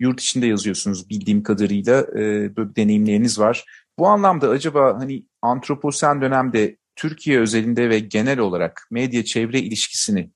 yurt 0.00 0.20
içinde 0.20 0.46
yazıyorsunuz 0.46 1.10
bildiğim 1.10 1.42
kadarıyla. 1.42 2.00
Ee, 2.00 2.56
böyle 2.56 2.76
deneyimleriniz 2.76 3.38
var. 3.38 3.64
Bu 4.00 4.08
anlamda 4.08 4.48
acaba 4.48 5.00
hani 5.00 5.26
antroposen 5.42 6.20
dönemde 6.20 6.76
Türkiye 6.96 7.40
özelinde 7.40 7.90
ve 7.90 7.98
genel 7.98 8.38
olarak 8.38 8.88
medya 8.90 9.24
çevre 9.24 9.60
ilişkisini 9.60 10.30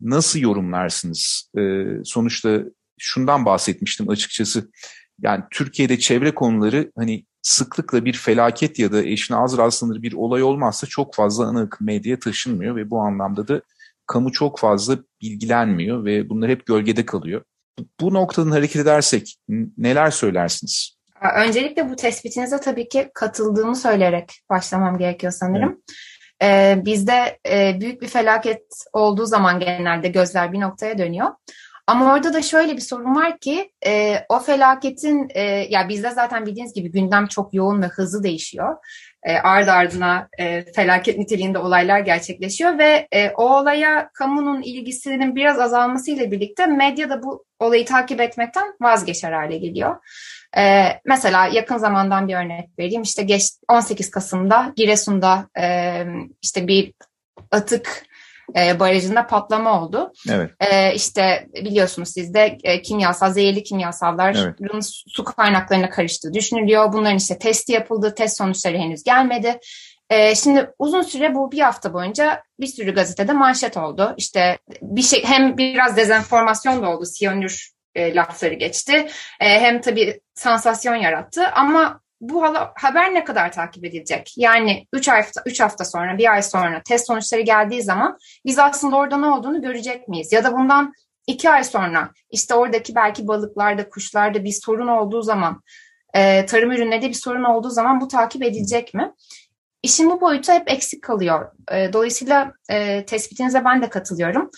nasıl 0.00 0.38
yorumlarsınız? 0.38 1.50
Ee, 1.58 1.84
sonuçta 2.04 2.60
şundan 2.98 3.44
bahsetmiştim 3.44 4.08
açıkçası. 4.08 4.70
Yani 5.22 5.44
Türkiye'de 5.50 5.98
çevre 5.98 6.34
konuları 6.34 6.92
hani 6.96 7.26
sıklıkla 7.42 8.04
bir 8.04 8.12
felaket 8.12 8.78
ya 8.78 8.92
da 8.92 9.02
eşine 9.02 9.36
az 9.36 9.58
rastlanır 9.58 10.02
bir 10.02 10.12
olay 10.12 10.42
olmazsa 10.42 10.86
çok 10.86 11.14
fazla 11.14 11.46
ana 11.46 11.60
akım 11.60 11.86
medyaya 11.86 12.18
taşınmıyor 12.18 12.76
ve 12.76 12.90
bu 12.90 13.00
anlamda 13.00 13.48
da 13.48 13.62
kamu 14.06 14.32
çok 14.32 14.58
fazla 14.58 14.98
bilgilenmiyor 15.22 16.04
ve 16.04 16.28
bunlar 16.28 16.50
hep 16.50 16.66
gölgede 16.66 17.06
kalıyor. 17.06 17.42
Bu 18.00 18.14
noktadan 18.14 18.50
hareket 18.50 18.82
edersek 18.82 19.36
neler 19.78 20.10
söylersiniz? 20.10 20.95
Öncelikle 21.36 21.90
bu 21.90 21.96
tespitinize 21.96 22.60
tabii 22.60 22.88
ki 22.88 23.10
katıldığımı 23.14 23.76
söyleyerek 23.76 24.40
başlamam 24.50 24.98
gerekiyor 24.98 25.32
sanırım. 25.32 25.70
Evet. 25.70 26.78
Ee, 26.78 26.84
bizde 26.84 27.38
e, 27.48 27.80
büyük 27.80 28.02
bir 28.02 28.08
felaket 28.08 28.62
olduğu 28.92 29.26
zaman 29.26 29.60
genelde 29.60 30.08
gözler 30.08 30.52
bir 30.52 30.60
noktaya 30.60 30.98
dönüyor. 30.98 31.28
Ama 31.86 32.12
orada 32.12 32.34
da 32.34 32.42
şöyle 32.42 32.76
bir 32.76 32.80
sorun 32.80 33.14
var 33.14 33.38
ki 33.38 33.72
e, 33.86 34.18
o 34.28 34.38
felaketin 34.38 35.28
e, 35.34 35.42
ya 35.42 35.88
bizde 35.88 36.10
zaten 36.10 36.46
bildiğiniz 36.46 36.72
gibi 36.72 36.90
gündem 36.90 37.26
çok 37.26 37.54
yoğun 37.54 37.82
ve 37.82 37.86
hızlı 37.86 38.22
değişiyor. 38.22 38.76
E, 39.22 39.36
ard 39.38 39.68
ardına 39.68 40.28
e, 40.38 40.72
felaket 40.72 41.18
niteliğinde 41.18 41.58
olaylar 41.58 42.00
gerçekleşiyor 42.00 42.78
ve 42.78 43.08
e, 43.12 43.30
o 43.30 43.58
olaya 43.58 44.10
kamunun 44.14 44.62
ilgisinin 44.62 45.36
biraz 45.36 45.58
azalmasıyla 45.58 46.30
birlikte 46.30 46.66
medya 46.66 47.10
da 47.10 47.22
bu 47.22 47.44
olayı 47.58 47.86
takip 47.86 48.20
etmekten 48.20 48.74
vazgeçer 48.80 49.32
hale 49.32 49.56
geliyor. 49.56 49.96
Ee, 50.56 51.00
mesela 51.04 51.46
yakın 51.46 51.76
zamandan 51.76 52.28
bir 52.28 52.34
örnek 52.34 52.68
vereyim. 52.78 53.02
İşte 53.02 53.22
geç 53.22 53.50
18 53.70 54.10
Kasım'da 54.10 54.72
Giresun'da 54.76 55.48
e, 55.60 56.04
işte 56.42 56.68
bir 56.68 56.92
atık 57.50 58.06
e, 58.56 58.80
barajında 58.80 59.26
patlama 59.26 59.82
oldu. 59.82 60.12
Evet. 60.30 60.50
E, 60.60 60.94
işte 60.94 61.48
biliyorsunuz 61.54 62.08
sizde 62.08 62.58
e, 62.64 62.82
kimyasal, 62.82 63.32
zehirli 63.32 63.62
kimyasalların 63.62 64.54
evet. 64.60 64.84
su 65.08 65.24
kaynaklarına 65.24 65.90
karıştığı 65.90 66.34
düşünülüyor. 66.34 66.92
Bunların 66.92 67.16
işte 67.16 67.38
testi 67.38 67.72
yapıldı, 67.72 68.14
test 68.14 68.36
sonuçları 68.36 68.78
henüz 68.78 69.02
gelmedi. 69.02 69.58
E, 70.10 70.34
şimdi 70.34 70.70
uzun 70.78 71.02
süre 71.02 71.34
bu 71.34 71.52
bir 71.52 71.60
hafta 71.60 71.92
boyunca 71.92 72.42
bir 72.60 72.66
sürü 72.66 72.94
gazetede 72.94 73.32
manşet 73.32 73.76
oldu. 73.76 74.14
İşte 74.16 74.58
bir 74.82 75.02
şey 75.02 75.24
hem 75.24 75.58
biraz 75.58 75.96
dezenformasyon 75.96 76.82
da 76.82 76.90
oldu. 76.90 77.04
Siyanür 77.06 77.75
e, 77.96 78.14
lafları 78.14 78.54
geçti. 78.54 79.08
E, 79.40 79.60
hem 79.60 79.80
tabii 79.80 80.20
sansasyon 80.34 80.94
yarattı 80.94 81.48
ama 81.48 82.00
bu 82.20 82.44
haber 82.74 83.14
ne 83.14 83.24
kadar 83.24 83.52
takip 83.52 83.84
edilecek? 83.84 84.34
Yani 84.36 84.86
3 84.92 85.08
hafta, 85.08 85.42
3 85.46 85.60
hafta 85.60 85.84
sonra, 85.84 86.18
bir 86.18 86.32
ay 86.32 86.42
sonra 86.42 86.82
test 86.82 87.06
sonuçları 87.06 87.40
geldiği 87.40 87.82
zaman 87.82 88.18
biz 88.44 88.58
aslında 88.58 88.96
orada 88.96 89.16
ne 89.16 89.26
olduğunu 89.26 89.62
görecek 89.62 90.08
miyiz? 90.08 90.32
Ya 90.32 90.44
da 90.44 90.52
bundan 90.52 90.94
2 91.26 91.50
ay 91.50 91.64
sonra 91.64 92.10
işte 92.30 92.54
oradaki 92.54 92.94
belki 92.94 93.28
balıklarda, 93.28 93.88
kuşlarda 93.88 94.44
bir 94.44 94.52
sorun 94.52 94.88
olduğu 94.88 95.22
zaman, 95.22 95.62
e, 96.14 96.46
tarım 96.46 96.72
ürünlerinde 96.72 97.08
bir 97.08 97.14
sorun 97.14 97.44
olduğu 97.44 97.70
zaman 97.70 98.00
bu 98.00 98.08
takip 98.08 98.42
edilecek 98.42 98.94
mi? 98.94 99.12
İşin 99.82 100.10
bu 100.10 100.20
boyutu 100.20 100.52
hep 100.52 100.70
eksik 100.70 101.02
kalıyor. 101.02 101.52
E, 101.72 101.92
dolayısıyla 101.92 102.52
e, 102.70 103.04
tespitinize 103.06 103.64
ben 103.64 103.82
de 103.82 103.88
katılıyorum. 103.88 104.50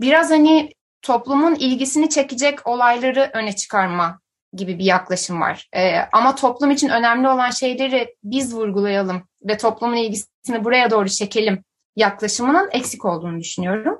Biraz 0.00 0.30
hani 0.30 0.70
toplumun 1.06 1.54
ilgisini 1.54 2.08
çekecek 2.08 2.66
olayları 2.66 3.30
öne 3.34 3.56
çıkarma 3.56 4.20
gibi 4.52 4.78
bir 4.78 4.84
yaklaşım 4.84 5.40
var. 5.40 5.68
Ee, 5.76 5.98
ama 6.12 6.34
toplum 6.34 6.70
için 6.70 6.88
önemli 6.88 7.28
olan 7.28 7.50
şeyleri 7.50 8.16
biz 8.24 8.54
vurgulayalım 8.54 9.22
ve 9.42 9.56
toplumun 9.56 9.96
ilgisini 9.96 10.64
buraya 10.64 10.90
doğru 10.90 11.08
çekelim 11.08 11.64
yaklaşımının 11.96 12.68
eksik 12.72 13.04
olduğunu 13.04 13.40
düşünüyorum. 13.40 13.98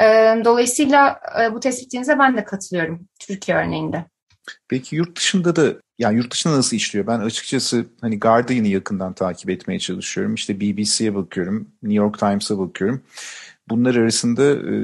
Ee, 0.00 0.42
dolayısıyla 0.44 1.20
e, 1.42 1.54
bu 1.54 1.60
tespitinize 1.60 2.18
ben 2.18 2.36
de 2.36 2.44
katılıyorum 2.44 3.08
Türkiye 3.20 3.56
örneğinde. 3.56 4.04
Peki 4.68 4.96
yurt 4.96 5.16
dışında 5.16 5.56
da 5.56 5.72
yani 5.98 6.16
yurt 6.16 6.32
dışında 6.32 6.56
nasıl 6.56 6.76
işliyor? 6.76 7.06
Ben 7.06 7.20
açıkçası 7.20 7.86
hani 8.00 8.18
Guardian'ı 8.18 8.68
yakından 8.68 9.12
takip 9.12 9.50
etmeye 9.50 9.78
çalışıyorum. 9.78 10.34
İşte 10.34 10.60
BBC'ye 10.60 11.14
bakıyorum, 11.14 11.68
New 11.82 12.02
York 12.02 12.18
Times'a 12.18 12.58
bakıyorum. 12.58 13.02
Bunlar 13.68 13.94
arasında 13.94 14.52
e, 14.52 14.74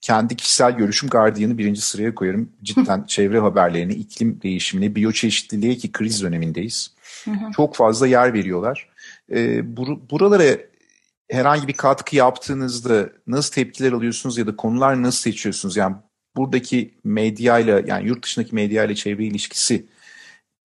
kendi 0.00 0.36
kişisel 0.36 0.72
görüşüm 0.76 1.08
Guardian'ı 1.08 1.58
birinci 1.58 1.80
sıraya 1.80 2.14
koyarım. 2.14 2.52
Cidden 2.62 3.04
çevre 3.04 3.38
haberlerini, 3.38 3.92
iklim 3.92 4.42
değişimine, 4.42 4.94
biyoçeşitliliğe 4.94 5.76
ki 5.76 5.92
kriz 5.92 6.22
dönemindeyiz. 6.22 6.94
Çok 7.56 7.76
fazla 7.76 8.06
yer 8.06 8.32
veriyorlar. 8.34 8.88
E, 9.32 9.76
bur 9.76 9.98
buralara 10.10 10.58
herhangi 11.30 11.68
bir 11.68 11.72
katkı 11.72 12.16
yaptığınızda 12.16 13.10
nasıl 13.26 13.52
tepkiler 13.52 13.92
alıyorsunuz 13.92 14.38
ya 14.38 14.46
da 14.46 14.56
konular 14.56 15.02
nasıl 15.02 15.20
seçiyorsunuz? 15.20 15.76
Yani 15.76 15.96
buradaki 16.36 16.94
medyayla 17.04 17.82
yani 17.86 18.08
yurt 18.08 18.24
dışındaki 18.24 18.54
medyayla 18.54 18.94
çevre 18.94 19.24
ilişkisi 19.24 19.86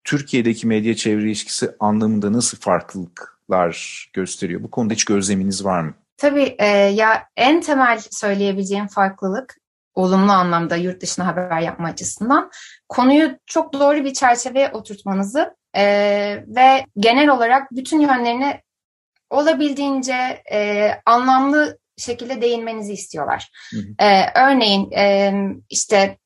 Türkiye'deki 0.04 0.66
medya 0.66 0.96
çevre 0.96 1.26
ilişkisi 1.26 1.70
anlamında 1.80 2.32
nasıl 2.32 2.58
farklılıklar 2.58 4.06
gösteriyor? 4.12 4.62
Bu 4.62 4.70
konuda 4.70 4.94
hiç 4.94 5.04
gözleminiz 5.04 5.64
var 5.64 5.80
mı? 5.80 5.94
Tabii 6.16 6.56
e, 6.58 6.66
ya 6.68 7.28
en 7.36 7.60
temel 7.60 8.00
söyleyebileceğim 8.10 8.86
farklılık 8.86 9.56
olumlu 9.94 10.32
anlamda 10.32 10.76
yurt 10.76 11.02
dışına 11.02 11.26
haber 11.26 11.60
yapma 11.60 11.88
açısından 11.88 12.50
konuyu 12.88 13.38
çok 13.46 13.72
doğru 13.72 14.04
bir 14.04 14.14
çerçeveye 14.14 14.70
oturtmanızı 14.72 15.56
e, 15.76 15.84
ve 16.46 16.84
genel 16.98 17.28
olarak 17.28 17.70
bütün 17.72 18.00
yönlerini 18.00 18.60
olabildiğince 19.30 20.42
e, 20.52 20.90
anlamlı 21.06 21.78
şekilde 21.96 22.42
değinmenizi 22.42 22.92
istiyorlar. 22.92 23.50
Hı 23.70 23.76
hı. 23.76 24.06
E, 24.06 24.32
örneğin 24.34 24.90
e, 24.90 25.34
işte 25.70 26.18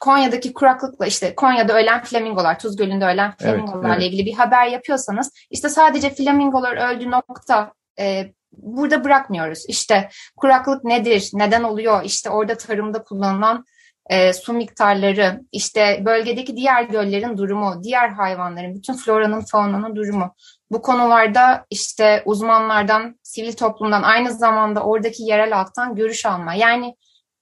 Konya'daki 0.00 0.52
kuraklıkla 0.52 1.06
işte 1.06 1.34
Konya'da 1.34 1.78
ölen 1.78 2.02
flamingolar, 2.04 2.58
Tuz 2.58 2.76
Gölü'nde 2.76 3.04
ölen 3.04 3.36
flamingolarla 3.36 3.88
evet, 3.88 3.98
evet. 3.98 4.12
ilgili 4.12 4.26
bir 4.26 4.34
haber 4.34 4.66
yapıyorsanız 4.66 5.32
işte 5.50 5.68
sadece 5.68 6.10
flamingolar 6.10 6.76
öldü 6.76 7.10
nokta 7.10 7.72
e, 7.98 8.32
burada 8.56 9.04
bırakmıyoruz. 9.04 9.64
İşte 9.68 10.08
kuraklık 10.36 10.84
nedir, 10.84 11.30
neden 11.32 11.62
oluyor, 11.62 12.04
işte 12.04 12.30
orada 12.30 12.56
tarımda 12.56 13.04
kullanılan 13.04 13.64
e, 14.10 14.32
su 14.32 14.52
miktarları, 14.52 15.40
işte 15.52 16.02
bölgedeki 16.04 16.56
diğer 16.56 16.82
göllerin 16.82 17.36
durumu, 17.36 17.82
diğer 17.82 18.08
hayvanların, 18.08 18.74
bütün 18.74 18.94
floranın, 18.94 19.40
faunanın 19.40 19.96
durumu. 19.96 20.34
Bu 20.70 20.82
konularda 20.82 21.66
işte 21.70 22.22
uzmanlardan, 22.24 23.18
sivil 23.22 23.52
toplumdan, 23.52 24.02
aynı 24.02 24.32
zamanda 24.32 24.82
oradaki 24.82 25.22
yerel 25.22 25.50
halktan 25.50 25.94
görüş 25.94 26.26
alma. 26.26 26.54
Yani 26.54 26.96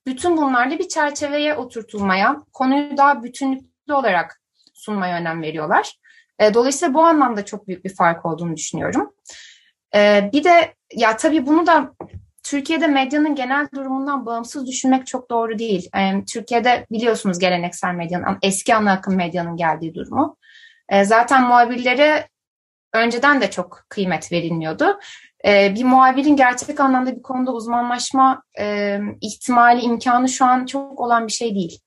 bütün 0.06 0.37
bunlarda 0.37 0.78
bir 0.78 0.88
çerçeveye 0.88 1.54
oturtulmaya, 1.54 2.37
konuyu 2.52 2.97
daha 2.97 3.23
bütünlüklü 3.23 3.94
olarak 3.94 4.40
sunmaya 4.75 5.16
önem 5.16 5.42
veriyorlar. 5.42 5.92
E, 6.38 6.54
dolayısıyla 6.54 6.94
bu 6.94 7.02
anlamda 7.02 7.44
çok 7.44 7.68
büyük 7.68 7.85
bir 7.85 7.94
fark 7.94 8.26
olduğunu 8.26 8.56
düşünüyorum. 8.56 9.14
E, 9.95 10.31
bir 10.33 10.45
de 10.45 10.75
ya 10.95 11.17
tabii 11.17 11.47
bunu 11.47 11.67
da 11.67 11.95
Türkiye'de 12.43 12.87
medyanın 12.87 13.35
genel 13.35 13.69
durumundan 13.75 14.27
bağımsız 14.27 14.67
düşünmek 14.67 15.07
çok 15.07 15.31
doğru 15.31 15.59
değil. 15.59 15.89
E, 15.97 16.25
Türkiye'de 16.25 16.87
biliyorsunuz 16.91 17.39
geleneksel 17.39 17.95
medyanın, 17.95 18.39
eski 18.43 18.75
ana 18.75 18.93
akım 18.93 19.17
medyanın 19.17 19.57
geldiği 19.57 19.95
durumu. 19.95 20.37
E, 20.89 21.05
zaten 21.05 21.43
muhabirlere 21.43 22.29
önceden 22.93 23.41
de 23.41 23.51
çok 23.51 23.85
kıymet 23.89 24.33
verilmiyordu. 24.33 24.99
E, 25.47 25.75
bir 25.75 25.85
muhabirin 25.85 26.37
gerçek 26.37 26.81
anlamda 26.81 27.17
bir 27.17 27.23
konuda 27.23 27.53
uzmanlaşma 27.53 28.43
e, 28.59 28.99
ihtimali, 29.21 29.81
imkanı 29.81 30.29
şu 30.29 30.45
an 30.45 30.67
çok 30.67 31.01
olan 31.01 31.27
bir 31.27 31.33
şey 31.33 31.55
değil. 31.55 31.81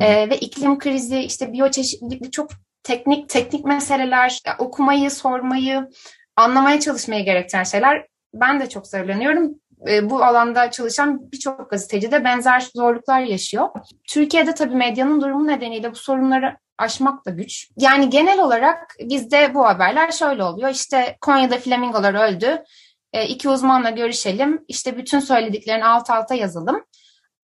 E, 0.00 0.30
ve 0.30 0.38
iklim 0.38 0.78
krizi, 0.78 1.18
işte 1.18 1.52
biyoçeşitlilik 1.52 2.32
çok 2.32 2.50
teknik 2.82 3.28
teknik 3.28 3.64
meseleler, 3.64 4.42
okumayı, 4.58 5.10
sormayı, 5.10 5.88
anlamaya 6.36 6.80
çalışmayı 6.80 7.24
gerektiren 7.24 7.64
şeyler. 7.64 8.06
Ben 8.34 8.60
de 8.60 8.68
çok 8.68 8.86
zorlanıyorum. 8.86 9.54
E, 9.88 10.10
bu 10.10 10.24
alanda 10.24 10.70
çalışan 10.70 11.32
birçok 11.32 11.70
gazeteci 11.70 12.12
de 12.12 12.24
benzer 12.24 12.68
zorluklar 12.74 13.20
yaşıyor. 13.20 13.68
Türkiye'de 14.08 14.54
tabii 14.54 14.74
medyanın 14.74 15.20
durumu 15.20 15.46
nedeniyle 15.46 15.90
bu 15.90 15.96
sorunları 15.96 16.56
aşmak 16.78 17.26
da 17.26 17.30
güç. 17.30 17.68
Yani 17.78 18.10
genel 18.10 18.40
olarak 18.40 18.94
bizde 19.00 19.54
bu 19.54 19.66
haberler 19.66 20.10
şöyle 20.10 20.44
oluyor. 20.44 20.70
İşte 20.70 21.16
Konya'da 21.20 21.58
flamingolar 21.58 22.14
öldü. 22.14 22.62
E, 23.12 23.26
iki 23.26 23.48
uzmanla 23.48 23.90
görüşelim. 23.90 24.64
İşte 24.68 24.96
bütün 24.96 25.20
söylediklerini 25.20 25.84
alt 25.84 26.10
alta 26.10 26.34
yazalım. 26.34 26.84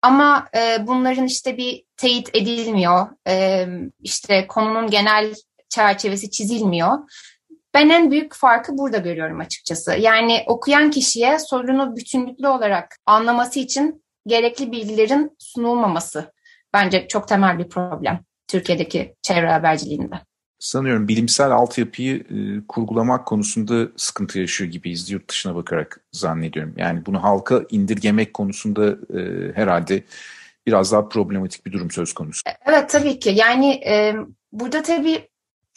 Ama 0.01 0.47
e, 0.55 0.87
bunların 0.87 1.25
işte 1.25 1.57
bir 1.57 1.83
teyit 1.97 2.29
edilmiyor. 2.35 3.07
E, 3.27 3.65
işte 3.99 4.47
konunun 4.47 4.89
genel 4.89 5.33
çerçevesi 5.69 6.31
çizilmiyor. 6.31 6.91
Ben 7.77 7.89
en 7.89 8.11
büyük 8.11 8.35
farkı 8.35 8.77
burada 8.77 8.97
görüyorum 8.97 9.39
açıkçası. 9.39 9.91
Yani 9.91 10.43
okuyan 10.47 10.91
kişiye 10.91 11.39
sorunu 11.39 11.95
bütünlüklü 11.95 12.47
olarak 12.47 12.97
anlaması 13.05 13.59
için 13.59 14.03
gerekli 14.27 14.71
bilgilerin 14.71 15.35
sunulmaması 15.39 16.33
bence 16.73 17.07
çok 17.07 17.27
temel 17.27 17.59
bir 17.59 17.69
problem 17.69 18.19
Türkiye'deki 18.47 19.15
çevre 19.21 19.51
haberciliğinde. 19.51 20.15
Sanıyorum 20.59 21.07
bilimsel 21.07 21.51
altyapıyı 21.51 22.15
e, 22.15 22.67
kurgulamak 22.67 23.25
konusunda 23.25 23.87
sıkıntı 23.97 24.39
yaşıyor 24.39 24.71
gibiyiz 24.71 25.09
yurt 25.09 25.29
dışına 25.29 25.55
bakarak 25.55 26.01
zannediyorum. 26.11 26.73
Yani 26.77 27.05
bunu 27.05 27.23
halka 27.23 27.63
indirgemek 27.69 28.33
konusunda 28.33 28.87
e, 28.89 29.51
herhalde 29.55 30.03
biraz 30.67 30.91
daha 30.91 31.09
problematik 31.09 31.65
bir 31.65 31.71
durum 31.71 31.91
söz 31.91 32.13
konusu. 32.13 32.41
Evet 32.65 32.89
tabii 32.89 33.19
ki. 33.19 33.29
Yani 33.29 33.71
e, 33.71 34.15
burada 34.51 34.81
tabii 34.81 35.27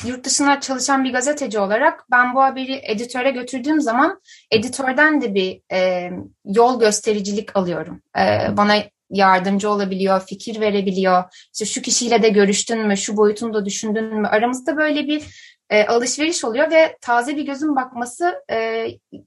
yurt 0.05 0.25
dışına 0.25 0.61
çalışan 0.61 1.05
bir 1.05 1.13
gazeteci 1.13 1.59
olarak 1.59 2.05
ben 2.11 2.35
bu 2.35 2.43
haberi 2.43 2.81
editöre 2.83 3.31
götürdüğüm 3.31 3.81
zaman 3.81 4.21
editörden 4.51 5.21
de 5.21 5.35
bir 5.35 5.61
e, 5.73 6.11
yol 6.45 6.81
göstericilik 6.81 7.57
alıyorum. 7.57 8.03
E, 8.19 8.57
bana 8.57 8.77
yardımcı 9.11 9.71
olabiliyor, 9.71 10.27
fikir 10.27 10.61
verebiliyor. 10.61 11.25
İşte 11.53 11.65
şu 11.65 11.83
kişiyle 11.83 12.23
de 12.23 12.29
görüştün 12.29 12.87
mü, 12.87 12.97
şu 12.97 13.17
boyutunu 13.17 13.55
da 13.55 13.65
düşündün 13.65 14.21
mü? 14.21 14.29
Aramızda 14.29 14.77
böyle 14.77 15.07
bir 15.07 15.25
e, 15.71 15.87
alışveriş 15.87 16.45
oluyor 16.45 16.71
ve 16.71 16.97
taze 17.01 17.37
bir 17.37 17.47
gözün 17.47 17.77
bakması 17.77 18.35
e, 18.53 18.87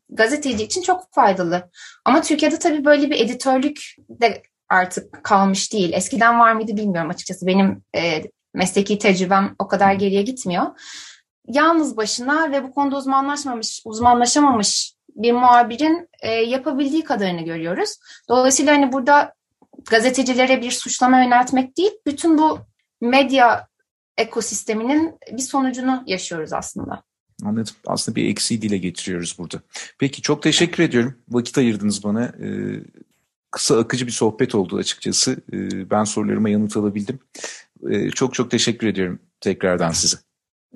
gazeteci 0.10 0.64
için 0.64 0.82
çok 0.82 1.14
faydalı. 1.14 1.70
Ama 2.06 2.22
Türkiye'de 2.22 2.60
tabii 2.60 2.86
böyle 2.86 3.10
bir 3.10 3.26
editörlük 3.26 3.96
de 4.10 4.42
artık 4.70 5.24
kalmış 5.24 5.74
değil. 5.74 5.94
Eskiden 5.94 6.40
var 6.40 6.54
mıydı 6.54 6.78
bilmiyorum 6.78 7.10
açıkçası. 7.10 7.48
Benim 7.48 7.84
e, 7.96 8.24
mesleki 8.54 9.00
tecrübem 9.00 9.56
o 9.60 9.68
kadar 9.68 9.94
geriye 9.94 10.22
gitmiyor. 10.22 10.66
Yalnız 11.48 11.98
başına 11.98 12.52
ve 12.52 12.63
bu 12.63 12.72
konuda 12.72 12.98
uzmanlaşmamış, 12.98 13.82
uzmanlaşamamış 13.86 14.94
bir 15.16 15.32
muhabirin 15.32 16.10
e, 16.22 16.32
yapabildiği 16.32 17.04
kadarını 17.04 17.42
görüyoruz. 17.42 17.89
Dolayısıyla 18.30 18.76
hani 18.76 18.92
burada 18.92 19.34
gazetecilere 19.89 20.62
bir 20.62 20.72
suçlama 20.72 21.24
yöneltmek 21.24 21.78
değil, 21.78 21.92
bütün 22.06 22.38
bu 22.38 22.60
medya 23.02 23.68
ekosisteminin 24.18 25.16
bir 25.32 25.42
sonucunu 25.42 26.04
yaşıyoruz 26.08 26.54
aslında. 26.54 27.04
Anladım. 27.44 27.74
Aslında 27.88 28.16
bir 28.16 28.30
eksiği 28.30 28.62
dile 28.62 28.78
getiriyoruz 28.78 29.36
burada. 29.39 29.62
Peki 30.00 30.22
çok 30.22 30.44
teşekkür 30.44 30.84
ediyorum. 30.84 31.18
Vakit 31.30 31.58
ayırdınız 31.58 32.04
bana. 32.04 32.24
Ee, 32.24 32.80
kısa 33.52 33.80
akıcı 33.80 34.08
bir 34.08 34.12
sohbet 34.12 34.56
oldu 34.56 34.78
açıkçası. 34.78 35.38
Ee, 35.54 35.89
ben 35.89 36.04
sorularıma 36.04 36.50
yanıt 36.50 36.78
alabildim. 36.78 37.20
Ee, 37.91 38.10
çok 38.10 38.34
çok 38.34 38.52
teşekkür 38.52 38.88
ediyorum 38.88 39.19
tekrardan 39.41 39.91
size. 39.91 40.17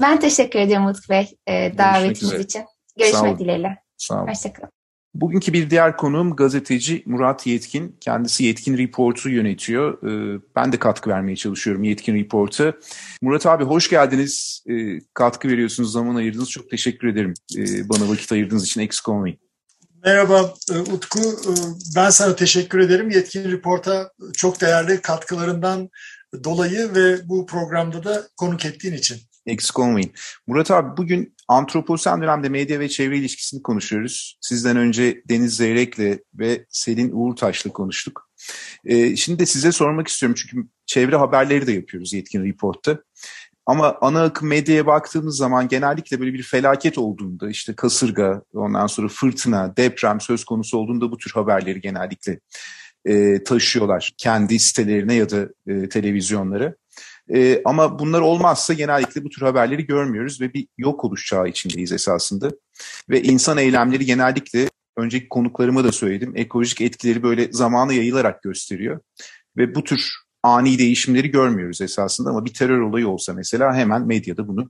Ben 0.01 0.19
teşekkür 0.19 0.59
ediyorum 0.59 0.85
Utku 0.85 1.09
Bey 1.09 1.37
e, 1.47 1.77
davetiniz 1.77 2.33
için. 2.33 2.65
Görüşmek 2.99 3.39
dileğiyle. 3.39 3.77
Sağ 3.97 4.21
olun. 4.21 4.27
Hoşçakalın. 4.27 4.69
Bugünkü 5.13 5.53
bir 5.53 5.69
diğer 5.69 5.97
konuğum 5.97 6.35
gazeteci 6.35 7.03
Murat 7.05 7.47
Yetkin. 7.47 7.97
Kendisi 8.01 8.43
Yetkin 8.43 8.77
Report'u 8.77 9.29
yönetiyor. 9.29 10.03
Ee, 10.03 10.41
ben 10.55 10.71
de 10.71 10.79
katkı 10.79 11.09
vermeye 11.09 11.35
çalışıyorum 11.35 11.83
Yetkin 11.83 12.15
Report'a. 12.15 12.73
Murat 13.21 13.45
abi 13.45 13.63
hoş 13.63 13.89
geldiniz. 13.89 14.63
Ee, 14.69 14.99
katkı 15.13 15.47
veriyorsunuz, 15.47 15.91
zaman 15.91 16.15
ayırdınız. 16.15 16.49
Çok 16.49 16.69
teşekkür 16.69 17.07
ederim 17.07 17.33
bana 17.89 18.09
vakit 18.09 18.31
ayırdığınız 18.31 18.65
için. 18.65 18.81
Eksik 18.81 19.09
olmayın. 19.09 19.37
Merhaba 20.05 20.53
e, 20.71 20.77
Utku. 20.77 21.19
Ben 21.95 22.09
sana 22.09 22.35
teşekkür 22.35 22.79
ederim. 22.79 23.09
Yetkin 23.09 23.51
Report'a 23.51 24.11
çok 24.33 24.61
değerli 24.61 25.01
katkılarından 25.01 25.89
dolayı 26.43 26.95
ve 26.95 27.29
bu 27.29 27.45
programda 27.45 28.03
da 28.03 28.27
konuk 28.37 28.65
ettiğin 28.65 28.93
için. 28.93 29.17
Eksik 29.45 29.79
olmayın. 29.79 30.11
Murat 30.47 30.71
abi 30.71 30.97
bugün 30.97 31.35
antroposen 31.47 32.21
dönemde 32.21 32.49
medya 32.49 32.79
ve 32.79 32.89
çevre 32.89 33.17
ilişkisini 33.17 33.61
konuşuyoruz. 33.61 34.37
Sizden 34.41 34.77
önce 34.77 35.21
Deniz 35.29 35.55
Zeyrek'le 35.55 36.19
ve 36.33 36.65
Selin 36.69 37.11
Uğurtaş'la 37.13 37.71
konuştuk. 37.71 38.29
Ee, 38.85 39.15
şimdi 39.15 39.39
de 39.39 39.45
size 39.45 39.71
sormak 39.71 40.07
istiyorum 40.07 40.35
çünkü 40.37 40.67
çevre 40.85 41.15
haberleri 41.15 41.67
de 41.67 41.71
yapıyoruz 41.71 42.13
Yetkin 42.13 42.45
Report'ta. 42.45 42.99
Ama 43.65 43.97
ana 44.01 44.23
akım 44.23 44.47
medyaya 44.47 44.85
baktığımız 44.85 45.37
zaman 45.37 45.67
genellikle 45.67 46.19
böyle 46.19 46.33
bir 46.33 46.43
felaket 46.43 46.97
olduğunda 46.97 47.49
işte 47.49 47.75
kasırga, 47.75 48.41
ondan 48.53 48.87
sonra 48.87 49.07
fırtına, 49.07 49.77
deprem 49.77 50.21
söz 50.21 50.45
konusu 50.45 50.77
olduğunda 50.77 51.11
bu 51.11 51.17
tür 51.17 51.31
haberleri 51.31 51.81
genellikle 51.81 52.39
e, 53.07 53.43
taşıyorlar 53.43 54.13
kendi 54.17 54.59
sitelerine 54.59 55.13
ya 55.13 55.29
da 55.29 55.49
e, 55.67 55.89
televizyonlara. 55.89 56.75
E, 57.33 57.61
ama 57.65 57.99
bunlar 57.99 58.21
olmazsa 58.21 58.73
genellikle 58.73 59.23
bu 59.23 59.29
tür 59.29 59.41
haberleri 59.41 59.85
görmüyoruz 59.85 60.41
ve 60.41 60.53
bir 60.53 60.67
yok 60.77 61.05
oluş 61.05 61.25
çağı 61.25 61.47
içindeyiz 61.47 61.91
esasında. 61.91 62.51
Ve 63.09 63.21
insan 63.21 63.57
eylemleri 63.57 64.05
genellikle 64.05 64.69
önceki 64.97 65.29
konuklarıma 65.29 65.83
da 65.83 65.91
söyledim 65.91 66.33
ekolojik 66.35 66.81
etkileri 66.81 67.23
böyle 67.23 67.51
zamanı 67.51 67.93
yayılarak 67.93 68.43
gösteriyor. 68.43 68.99
Ve 69.57 69.75
bu 69.75 69.83
tür 69.83 70.11
ani 70.43 70.79
değişimleri 70.79 71.31
görmüyoruz 71.31 71.81
esasında 71.81 72.29
ama 72.29 72.45
bir 72.45 72.53
terör 72.53 72.79
olayı 72.79 73.07
olsa 73.07 73.33
mesela 73.33 73.75
hemen 73.75 74.07
medyada 74.07 74.47
bunu 74.47 74.69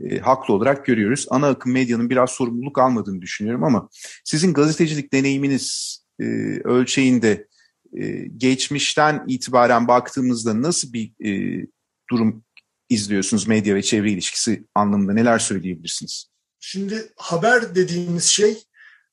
e, 0.00 0.18
haklı 0.18 0.54
olarak 0.54 0.86
görüyoruz. 0.86 1.26
Ana 1.30 1.48
akım 1.48 1.72
medyanın 1.72 2.10
biraz 2.10 2.30
sorumluluk 2.30 2.78
almadığını 2.78 3.22
düşünüyorum 3.22 3.64
ama 3.64 3.88
sizin 4.24 4.52
gazetecilik 4.52 5.12
deneyiminiz 5.12 5.98
e, 6.20 6.24
ölçeğinde 6.64 7.46
e, 7.96 8.28
geçmişten 8.36 9.24
itibaren 9.28 9.88
baktığımızda 9.88 10.62
nasıl 10.62 10.92
bir 10.92 11.12
e, 11.24 11.62
durum 12.10 12.44
izliyorsunuz 12.88 13.46
medya 13.46 13.74
ve 13.74 13.82
çevre 13.82 14.10
ilişkisi 14.10 14.64
anlamında 14.74 15.12
neler 15.12 15.38
söyleyebilirsiniz? 15.38 16.26
Şimdi 16.60 17.12
haber 17.16 17.74
dediğimiz 17.74 18.24
şey 18.24 18.62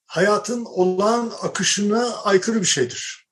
hayatın 0.06 0.66
olağan 0.66 1.32
akışına 1.42 2.16
aykırı 2.16 2.62
bir 2.62 2.66
şeydir. 2.66 3.28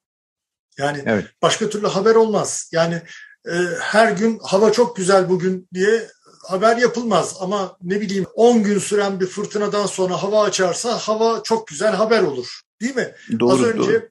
Yani 0.77 1.03
evet. 1.05 1.25
başka 1.41 1.69
türlü 1.69 1.87
haber 1.87 2.15
olmaz. 2.15 2.69
Yani 2.71 3.01
e, 3.45 3.53
her 3.79 4.11
gün 4.11 4.39
hava 4.43 4.71
çok 4.71 4.95
güzel 4.95 5.29
bugün 5.29 5.67
diye 5.73 6.07
haber 6.47 6.77
yapılmaz 6.77 7.35
ama 7.39 7.77
ne 7.81 8.01
bileyim 8.01 8.25
10 8.33 8.63
gün 8.63 8.79
süren 8.79 9.19
bir 9.19 9.27
fırtınadan 9.27 9.85
sonra 9.85 10.23
hava 10.23 10.43
açarsa 10.43 10.97
hava 10.97 11.43
çok 11.43 11.67
güzel 11.67 11.95
haber 11.95 12.21
olur. 12.21 12.61
Değil 12.81 12.95
mi? 12.95 13.11
Doğru, 13.39 13.53
az 13.53 13.61
önce 13.61 13.93
doğru. 13.93 14.09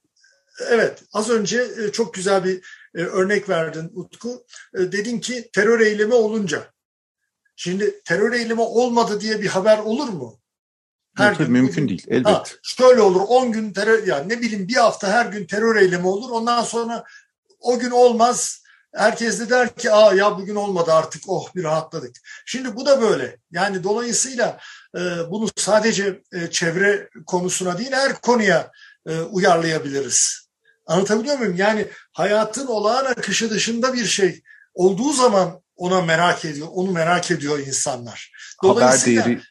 Evet 0.69 1.03
az 1.13 1.31
önce 1.31 1.67
e, 1.79 1.93
çok 1.93 2.15
güzel 2.15 2.45
bir 2.45 2.61
e, 2.95 3.03
örnek 3.03 3.49
verdin 3.49 3.91
Utku. 3.95 4.45
E, 4.75 4.79
dedin 4.79 5.21
ki 5.21 5.51
terör 5.53 5.81
eylemi 5.81 6.15
olunca. 6.15 6.73
Şimdi 7.57 8.03
terör 8.05 8.33
eylemi 8.33 8.61
olmadı 8.61 9.21
diye 9.21 9.41
bir 9.41 9.47
haber 9.47 9.79
olur 9.79 10.09
mu? 10.09 10.41
Her 11.17 11.35
gün 11.35 11.51
mümkün 11.51 11.89
değil 11.89 12.07
elbette. 12.09 12.31
Ha, 12.31 12.45
şöyle 12.63 13.01
olur 13.01 13.21
10 13.29 13.53
gün 13.53 13.73
terör 13.73 14.07
yani 14.07 14.29
ne 14.29 14.41
bileyim 14.41 14.69
bir 14.69 14.75
hafta 14.75 15.09
her 15.09 15.27
gün 15.27 15.47
terör 15.47 15.77
eylemi 15.77 16.07
olur. 16.07 16.31
Ondan 16.31 16.63
sonra 16.63 17.05
o 17.61 17.79
gün 17.79 17.91
olmaz. 17.91 18.61
Herkes 18.95 19.41
de 19.41 19.51
der 19.51 19.77
ki 19.77 19.93
aa 19.93 20.15
ya 20.15 20.39
bugün 20.39 20.55
olmadı 20.55 20.93
artık 20.93 21.23
oh 21.27 21.55
bir 21.55 21.65
rahatladık. 21.65 22.17
Şimdi 22.47 22.77
bu 22.77 22.87
da 22.87 23.01
böyle. 23.01 23.39
Yani 23.51 23.85
dolayısıyla 23.85 24.61
bunu 25.31 25.49
sadece 25.57 26.23
çevre 26.51 27.09
konusuna 27.27 27.79
değil 27.79 27.93
her 27.93 28.21
konuya 28.21 28.73
uyarlayabiliriz. 29.31 30.50
Anlatabiliyor 30.91 31.39
muyum? 31.39 31.57
Yani 31.57 31.87
hayatın 32.13 32.67
olağan 32.67 33.05
akışı 33.05 33.51
dışında 33.51 33.95
bir 33.95 34.05
şey 34.05 34.43
olduğu 34.75 35.13
zaman 35.13 35.63
ona 35.77 36.01
merak 36.01 36.45
ediyor, 36.45 36.69
onu 36.71 36.93
merak 36.93 37.31
ediyor 37.31 37.59
insanlar. 37.59 38.33
Dolayısıyla 38.63 39.23
Haber 39.23 39.31
değeri... 39.31 39.43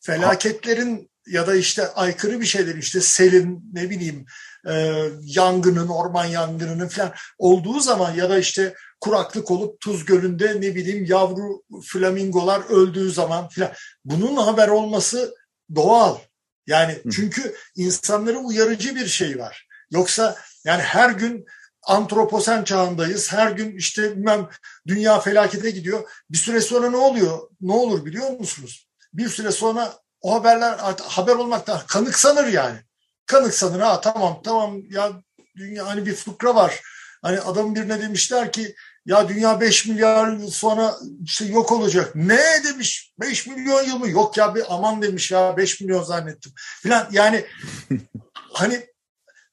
felaketlerin 0.00 1.10
ya 1.26 1.46
da 1.46 1.54
işte 1.54 1.92
aykırı 1.92 2.40
bir 2.40 2.46
şeyler 2.46 2.74
işte 2.74 3.00
selin 3.00 3.70
ne 3.72 3.90
bileyim 3.90 4.26
e, 4.68 5.04
yangının, 5.22 5.88
orman 5.88 6.24
yangınının 6.24 6.88
falan 6.88 7.12
olduğu 7.38 7.80
zaman 7.80 8.14
ya 8.14 8.30
da 8.30 8.38
işte 8.38 8.74
kuraklık 9.00 9.50
olup 9.50 9.80
Tuz 9.80 10.04
Gölü'nde 10.04 10.60
ne 10.60 10.74
bileyim 10.74 11.04
yavru 11.04 11.62
flamingolar 11.84 12.62
öldüğü 12.70 13.10
zaman 13.10 13.48
falan 13.48 13.72
bunun 14.04 14.36
haber 14.36 14.68
olması 14.68 15.34
doğal. 15.74 16.18
Yani 16.66 16.98
çünkü 17.12 17.54
insanları 17.76 18.38
uyarıcı 18.38 18.96
bir 18.96 19.06
şey 19.06 19.38
var. 19.38 19.69
Yoksa 19.90 20.36
yani 20.64 20.82
her 20.82 21.10
gün 21.10 21.46
antroposen 21.82 22.64
çağındayız. 22.64 23.32
Her 23.32 23.50
gün 23.50 23.76
işte 23.76 24.16
bilmem 24.16 24.48
dünya 24.86 25.20
felakete 25.20 25.70
gidiyor. 25.70 26.10
Bir 26.30 26.38
süre 26.38 26.60
sonra 26.60 26.90
ne 26.90 26.96
oluyor? 26.96 27.38
Ne 27.60 27.72
olur 27.72 28.04
biliyor 28.04 28.30
musunuz? 28.30 28.88
Bir 29.12 29.28
süre 29.28 29.52
sonra 29.52 29.92
o 30.20 30.34
haberler 30.34 30.78
haber 31.02 31.34
olmaktan 31.34 31.80
kanıksanır 31.86 32.46
yani. 32.46 32.78
Kanıksanır 33.26 33.80
ha 33.80 34.00
tamam 34.00 34.40
tamam 34.44 34.80
ya 34.90 35.12
dünya 35.56 35.86
hani 35.86 36.06
bir 36.06 36.14
fıkra 36.14 36.54
var. 36.54 36.80
Hani 37.22 37.40
adamın 37.40 37.74
birine 37.74 38.00
demişler 38.00 38.52
ki 38.52 38.74
ya 39.06 39.28
dünya 39.28 39.60
5 39.60 39.86
milyar 39.86 40.32
yıl 40.32 40.50
sonra 40.50 40.96
işte 41.24 41.44
yok 41.44 41.72
olacak. 41.72 42.14
Ne 42.14 42.64
demiş? 42.64 43.14
5 43.20 43.46
milyon 43.46 43.82
yıl 43.82 43.96
mı? 43.96 44.10
Yok 44.10 44.36
ya 44.36 44.54
bir 44.54 44.64
aman 44.68 45.02
demiş 45.02 45.30
ya 45.30 45.56
5 45.56 45.80
milyon 45.80 46.02
zannettim. 46.02 46.52
Falan 46.82 47.08
yani 47.12 47.44
hani 48.52 48.86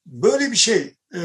böyle 0.08 0.50
bir 0.50 0.56
şey. 0.56 0.94
E, 1.14 1.20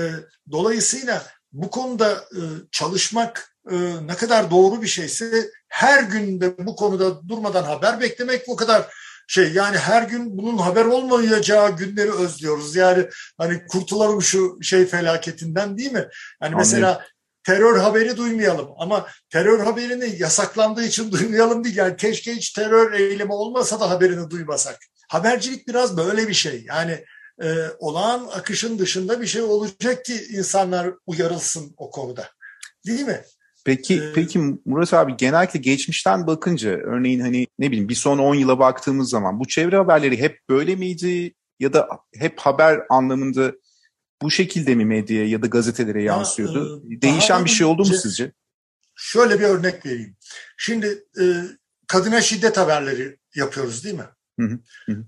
dolayısıyla 0.52 1.24
bu 1.52 1.70
konuda 1.70 2.12
e, 2.12 2.42
çalışmak 2.72 3.56
e, 3.72 3.76
ne 4.08 4.16
kadar 4.16 4.52
doğru 4.52 4.82
bir 4.82 4.88
şeyse 4.88 5.50
her 5.68 6.04
gün 6.04 6.42
de 6.42 6.58
bu 6.58 6.76
konuda 6.76 7.28
durmadan 7.28 7.64
haber 7.64 8.00
beklemek 8.02 8.44
o 8.48 8.56
kadar 8.56 8.94
şey 9.28 9.54
yani 9.54 9.78
her 9.78 10.04
gün 10.04 10.38
bunun 10.38 10.58
haber 10.58 10.86
olmayacağı 10.86 11.78
günleri 11.78 12.12
özlüyoruz. 12.12 12.76
Yani 12.76 13.08
hani 13.38 13.66
kurtulalım 13.68 14.22
şu 14.22 14.58
şey 14.62 14.86
felaketinden 14.86 15.78
değil 15.78 15.92
mi? 15.92 16.08
Hani 16.40 16.56
mesela 16.56 17.06
terör 17.44 17.78
haberi 17.78 18.18
duymayalım 18.18 18.70
ama 18.78 19.08
terör 19.30 19.60
haberini 19.60 20.22
yasaklandığı 20.22 20.84
için 20.84 21.12
duymayalım 21.12 21.64
değil. 21.64 21.76
Yani 21.78 21.96
keşke 21.96 22.36
hiç 22.36 22.52
terör 22.52 22.94
eylemi 22.94 23.34
olmasa 23.34 23.80
da 23.80 23.90
haberini 23.90 24.30
duymasak. 24.30 24.80
Habercilik 25.10 25.68
biraz 25.68 25.98
böyle 25.98 26.28
bir 26.28 26.34
şey. 26.34 26.64
Yani 26.68 27.06
e, 27.42 27.56
olağan 27.80 28.28
akışın 28.34 28.80
dışında 28.80 29.22
bir 29.22 29.28
şey 29.28 29.42
olacak 29.42 30.06
ki 30.06 30.14
insanlar 30.30 30.94
uyarılsın 31.06 31.74
o 31.78 31.92
konuda. 31.92 32.30
Değil 32.86 33.06
mi? 33.06 33.22
Peki 33.66 33.96
ee, 33.96 34.14
peki 34.16 34.40
Murat 34.66 34.94
abi 34.94 35.18
genellikle 35.18 35.60
geçmişten 35.60 36.28
bakınca 36.28 36.70
örneğin 36.70 37.20
hani 37.20 37.48
ne 37.60 37.72
bileyim 37.72 37.90
bir 37.90 37.96
son 37.96 38.18
10 38.18 38.36
yıla 38.36 38.60
baktığımız 38.60 39.10
zaman 39.10 39.40
bu 39.40 39.48
çevre 39.48 39.78
haberleri 39.78 40.20
hep 40.20 40.40
böyle 40.50 40.76
miydi 40.76 41.34
ya 41.60 41.74
da 41.74 41.88
hep 42.16 42.40
haber 42.40 42.80
anlamında 42.90 43.54
bu 44.22 44.32
şekilde 44.32 44.76
mi 44.76 44.86
medyaya 44.86 45.28
ya 45.28 45.42
da 45.42 45.48
gazetelere 45.48 46.04
yansıyordu? 46.04 46.84
Ya, 46.86 46.98
e, 46.98 47.02
Değişen 47.02 47.46
bir 47.46 47.50
şey 47.50 47.68
oldu 47.68 47.82
mu 47.82 47.94
sizce? 47.94 48.32
Şöyle 48.96 49.40
bir 49.40 49.44
örnek 49.44 49.86
vereyim. 49.86 50.16
Şimdi 50.58 51.04
e, 51.22 51.24
kadına 51.88 52.22
şiddet 52.22 52.58
haberleri 52.58 53.18
yapıyoruz 53.36 53.84
değil 53.84 53.96
mi? 53.96 54.06
Hı 54.40 54.46
hı. 54.46 54.60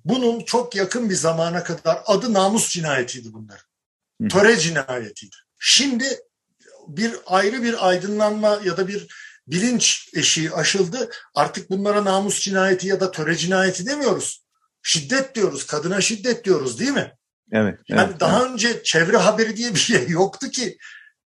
Bunun 0.05 0.39
çok 0.39 0.75
yakın 0.75 1.09
bir 1.09 1.15
zamana 1.15 1.63
kadar 1.63 2.01
adı 2.05 2.33
namus 2.33 2.69
cinayetiydi 2.69 3.33
bunlar. 3.33 3.65
Töre 4.29 4.57
cinayetiydi. 4.57 5.35
Şimdi 5.59 6.19
bir 6.87 7.15
ayrı 7.25 7.63
bir 7.63 7.87
aydınlanma 7.87 8.59
ya 8.63 8.77
da 8.77 8.87
bir 8.87 9.07
bilinç 9.47 10.09
eşiği 10.13 10.51
aşıldı. 10.51 11.09
Artık 11.35 11.69
bunlara 11.69 12.05
namus 12.05 12.41
cinayeti 12.41 12.87
ya 12.87 12.99
da 12.99 13.11
töre 13.11 13.35
cinayeti 13.35 13.87
demiyoruz. 13.87 14.45
Şiddet 14.81 15.35
diyoruz, 15.35 15.65
kadına 15.65 16.01
şiddet 16.01 16.45
diyoruz 16.45 16.79
değil 16.79 16.91
mi? 16.91 17.13
Evet. 17.51 17.79
Yani 17.87 18.07
evet, 18.09 18.19
daha 18.19 18.41
evet. 18.41 18.51
önce 18.51 18.83
çevre 18.83 19.17
haberi 19.17 19.57
diye 19.57 19.73
bir 19.73 19.79
şey 19.79 20.07
yoktu 20.09 20.49
ki. 20.49 20.77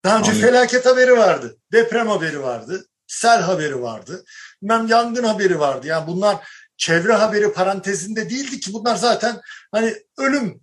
Daha 0.03 0.17
önce 0.19 0.31
Anladım. 0.31 0.47
felaket 0.47 0.85
haberi 0.85 1.17
vardı, 1.17 1.57
deprem 1.71 2.07
haberi 2.07 2.41
vardı, 2.41 2.85
sel 3.07 3.41
haberi 3.41 3.81
vardı, 3.81 4.23
bilmem 4.61 4.87
yangın 4.87 5.23
haberi 5.23 5.59
vardı. 5.59 5.87
Yani 5.87 6.07
bunlar 6.07 6.49
çevre 6.79 7.13
haberi 7.13 7.53
parantezinde 7.53 8.29
değildi 8.29 8.59
ki 8.59 8.73
bunlar 8.73 8.95
zaten 8.95 9.41
hani 9.71 9.95
ölüm 10.17 10.61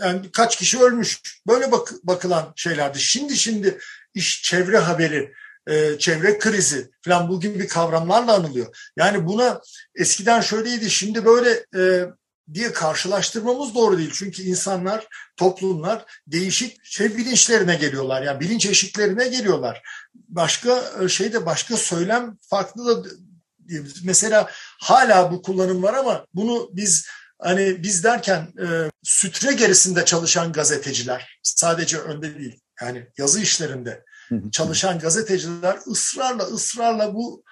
yani 0.00 0.32
kaç 0.32 0.56
kişi 0.56 0.82
ölmüş 0.82 1.22
böyle 1.46 1.72
bak, 1.72 1.92
bakılan 2.04 2.52
şeylerdi. 2.56 3.00
Şimdi 3.00 3.36
şimdi 3.36 3.78
iş 4.14 4.42
çevre 4.42 4.78
haberi, 4.78 5.32
e, 5.66 5.98
çevre 5.98 6.38
krizi 6.38 6.90
falan 7.04 7.28
bu 7.28 7.40
gibi 7.40 7.66
kavramlarla 7.66 8.34
anılıyor. 8.34 8.90
Yani 8.96 9.26
buna 9.26 9.60
eskiden 9.94 10.40
şöyleydi 10.40 10.90
şimdi 10.90 11.24
böyle 11.24 11.66
e, 11.76 12.06
diye 12.54 12.72
karşılaştırmamız 12.72 13.74
doğru 13.74 13.98
değil. 13.98 14.12
Çünkü 14.14 14.42
insanlar, 14.42 15.06
toplumlar 15.36 16.04
değişik 16.26 16.84
şey 16.84 17.16
bilinçlerine 17.16 17.74
geliyorlar. 17.74 18.22
Yani 18.22 18.40
bilinç 18.40 18.66
eşiklerine 18.66 19.28
geliyorlar. 19.28 19.82
Başka 20.14 20.84
e, 21.02 21.08
şeyde 21.08 21.46
başka 21.46 21.76
söylem 21.76 22.38
farklı 22.40 23.04
da 23.04 23.08
mesela 24.04 24.50
hala 24.80 25.32
bu 25.32 25.42
kullanım 25.42 25.82
var 25.82 25.94
ama 25.94 26.26
bunu 26.34 26.70
biz 26.72 27.06
hani 27.38 27.82
biz 27.82 28.04
derken 28.04 28.52
e, 28.62 28.90
sütre 29.02 29.52
gerisinde 29.52 30.04
çalışan 30.04 30.52
gazeteciler 30.52 31.38
sadece 31.42 31.98
önde 31.98 32.38
değil 32.38 32.60
yani 32.82 33.06
yazı 33.18 33.40
işlerinde 33.40 34.04
çalışan 34.52 34.98
gazeteciler 34.98 35.78
ısrarla 35.86 36.42
ısrarla 36.42 37.14
bu 37.14 37.44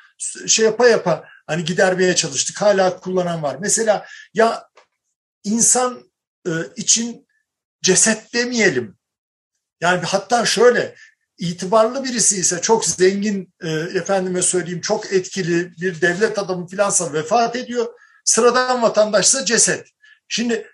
şey 0.46 0.64
yapa 0.64 0.88
yapa 0.88 1.24
hani 1.46 1.64
gidermeye 1.64 2.16
çalıştık. 2.16 2.62
Hala 2.62 3.00
kullanan 3.00 3.42
var. 3.42 3.56
Mesela 3.60 4.06
ya 4.34 4.68
insan 5.44 6.10
e, 6.46 6.50
için 6.76 7.26
ceset 7.82 8.34
demeyelim. 8.34 8.98
Yani 9.80 10.00
hatta 10.06 10.46
şöyle 10.46 10.94
itibarlı 11.38 12.04
birisi 12.04 12.36
ise 12.36 12.60
çok 12.60 12.84
zengin 12.84 13.54
e, 13.62 13.68
efendime 13.70 14.42
söyleyeyim 14.42 14.80
çok 14.80 15.12
etkili 15.12 15.72
bir 15.80 16.00
devlet 16.00 16.38
adamı 16.38 16.66
filansa 16.66 17.12
vefat 17.12 17.56
ediyor. 17.56 17.86
Sıradan 18.24 18.82
vatandaşsa 18.82 19.44
ceset. 19.44 19.86
Şimdi 20.28 20.66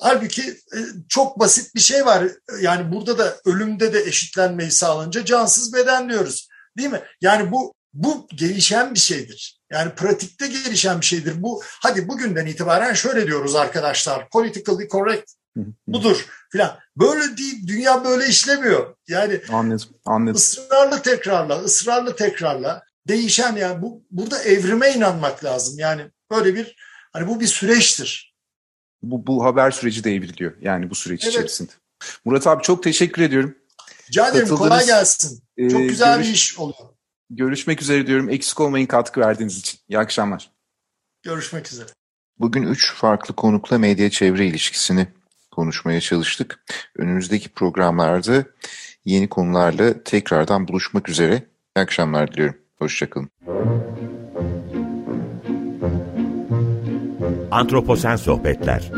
halbuki 0.00 0.42
e, 0.50 0.78
çok 1.08 1.38
basit 1.38 1.74
bir 1.74 1.80
şey 1.80 2.06
var. 2.06 2.24
Yani 2.60 2.92
burada 2.92 3.18
da 3.18 3.36
ölümde 3.44 3.92
de 3.92 4.00
eşitlenmeyi 4.00 4.70
sağlanınca 4.70 5.24
cansız 5.24 5.74
beden 5.74 6.08
diyoruz. 6.08 6.48
Değil 6.78 6.90
mi? 6.90 7.02
Yani 7.20 7.52
bu 7.52 7.74
bu 7.92 8.26
gelişen 8.34 8.94
bir 8.94 8.98
şeydir. 8.98 9.60
Yani 9.72 9.94
pratikte 9.94 10.46
gelişen 10.46 11.00
bir 11.00 11.06
şeydir. 11.06 11.42
Bu 11.42 11.62
hadi 11.64 12.08
bugünden 12.08 12.46
itibaren 12.46 12.94
şöyle 12.94 13.26
diyoruz 13.26 13.54
arkadaşlar. 13.54 14.28
Politically 14.28 14.88
correct 14.88 15.37
budur 15.86 16.26
filan. 16.50 16.78
Böyle 16.96 17.36
değil, 17.36 17.68
dünya 17.68 18.04
böyle 18.04 18.26
işlemiyor. 18.26 18.94
Yani 19.08 19.40
anladım, 19.52 19.88
anladım. 20.04 20.36
ısrarlı 20.36 21.02
tekrarla, 21.02 21.58
ısrarlı 21.58 22.16
tekrarla 22.16 22.82
değişen 23.08 23.56
yani 23.56 23.82
bu 23.82 24.02
burada 24.10 24.42
evrime 24.42 24.92
inanmak 24.92 25.44
lazım. 25.44 25.78
Yani 25.78 26.02
böyle 26.30 26.54
bir 26.54 26.76
hani 27.12 27.28
bu 27.28 27.40
bir 27.40 27.46
süreçtir. 27.46 28.34
Bu, 29.02 29.26
bu 29.26 29.44
haber 29.44 29.70
süreci 29.70 30.04
de 30.04 30.14
evriliyor 30.14 30.52
yani 30.60 30.90
bu 30.90 30.94
süreç 30.94 31.24
evet. 31.24 31.34
içerisinde. 31.34 31.72
Murat 32.24 32.46
abi 32.46 32.62
çok 32.62 32.82
teşekkür 32.82 33.22
ediyorum. 33.22 33.54
Rica 34.08 34.28
ederim 34.28 34.48
kolay 34.48 34.86
gelsin. 34.86 35.42
Çok 35.70 35.80
ee, 35.80 35.86
güzel 35.86 36.14
görüş, 36.14 36.28
bir 36.28 36.34
iş 36.34 36.58
oluyor. 36.58 36.88
Görüşmek 37.30 37.82
üzere 37.82 38.06
diyorum. 38.06 38.30
Eksik 38.30 38.60
olmayın 38.60 38.86
katkı 38.86 39.20
verdiğiniz 39.20 39.58
için. 39.58 39.80
İyi 39.88 39.98
akşamlar. 39.98 40.50
Görüşmek 41.22 41.72
üzere. 41.72 41.88
Bugün 42.38 42.62
üç 42.62 42.94
farklı 42.94 43.36
konukla 43.36 43.78
medya 43.78 44.10
çevre 44.10 44.46
ilişkisini 44.46 45.08
konuşmaya 45.58 46.00
çalıştık. 46.00 46.60
Önümüzdeki 46.96 47.48
programlarda 47.48 48.44
yeni 49.04 49.28
konularla 49.28 50.04
tekrardan 50.04 50.68
buluşmak 50.68 51.08
üzere. 51.08 51.42
İyi 51.76 51.82
akşamlar 51.82 52.32
diliyorum. 52.32 52.56
Hoşçakalın. 52.78 53.28
Antroposen 57.50 58.16
Sohbetler 58.16 58.90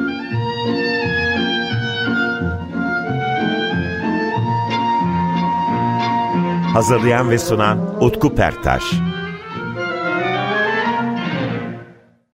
Hazırlayan 6.73 7.31
ve 7.31 7.39
sunan 7.39 8.05
Utku 8.05 8.35
Perktaş 8.35 8.83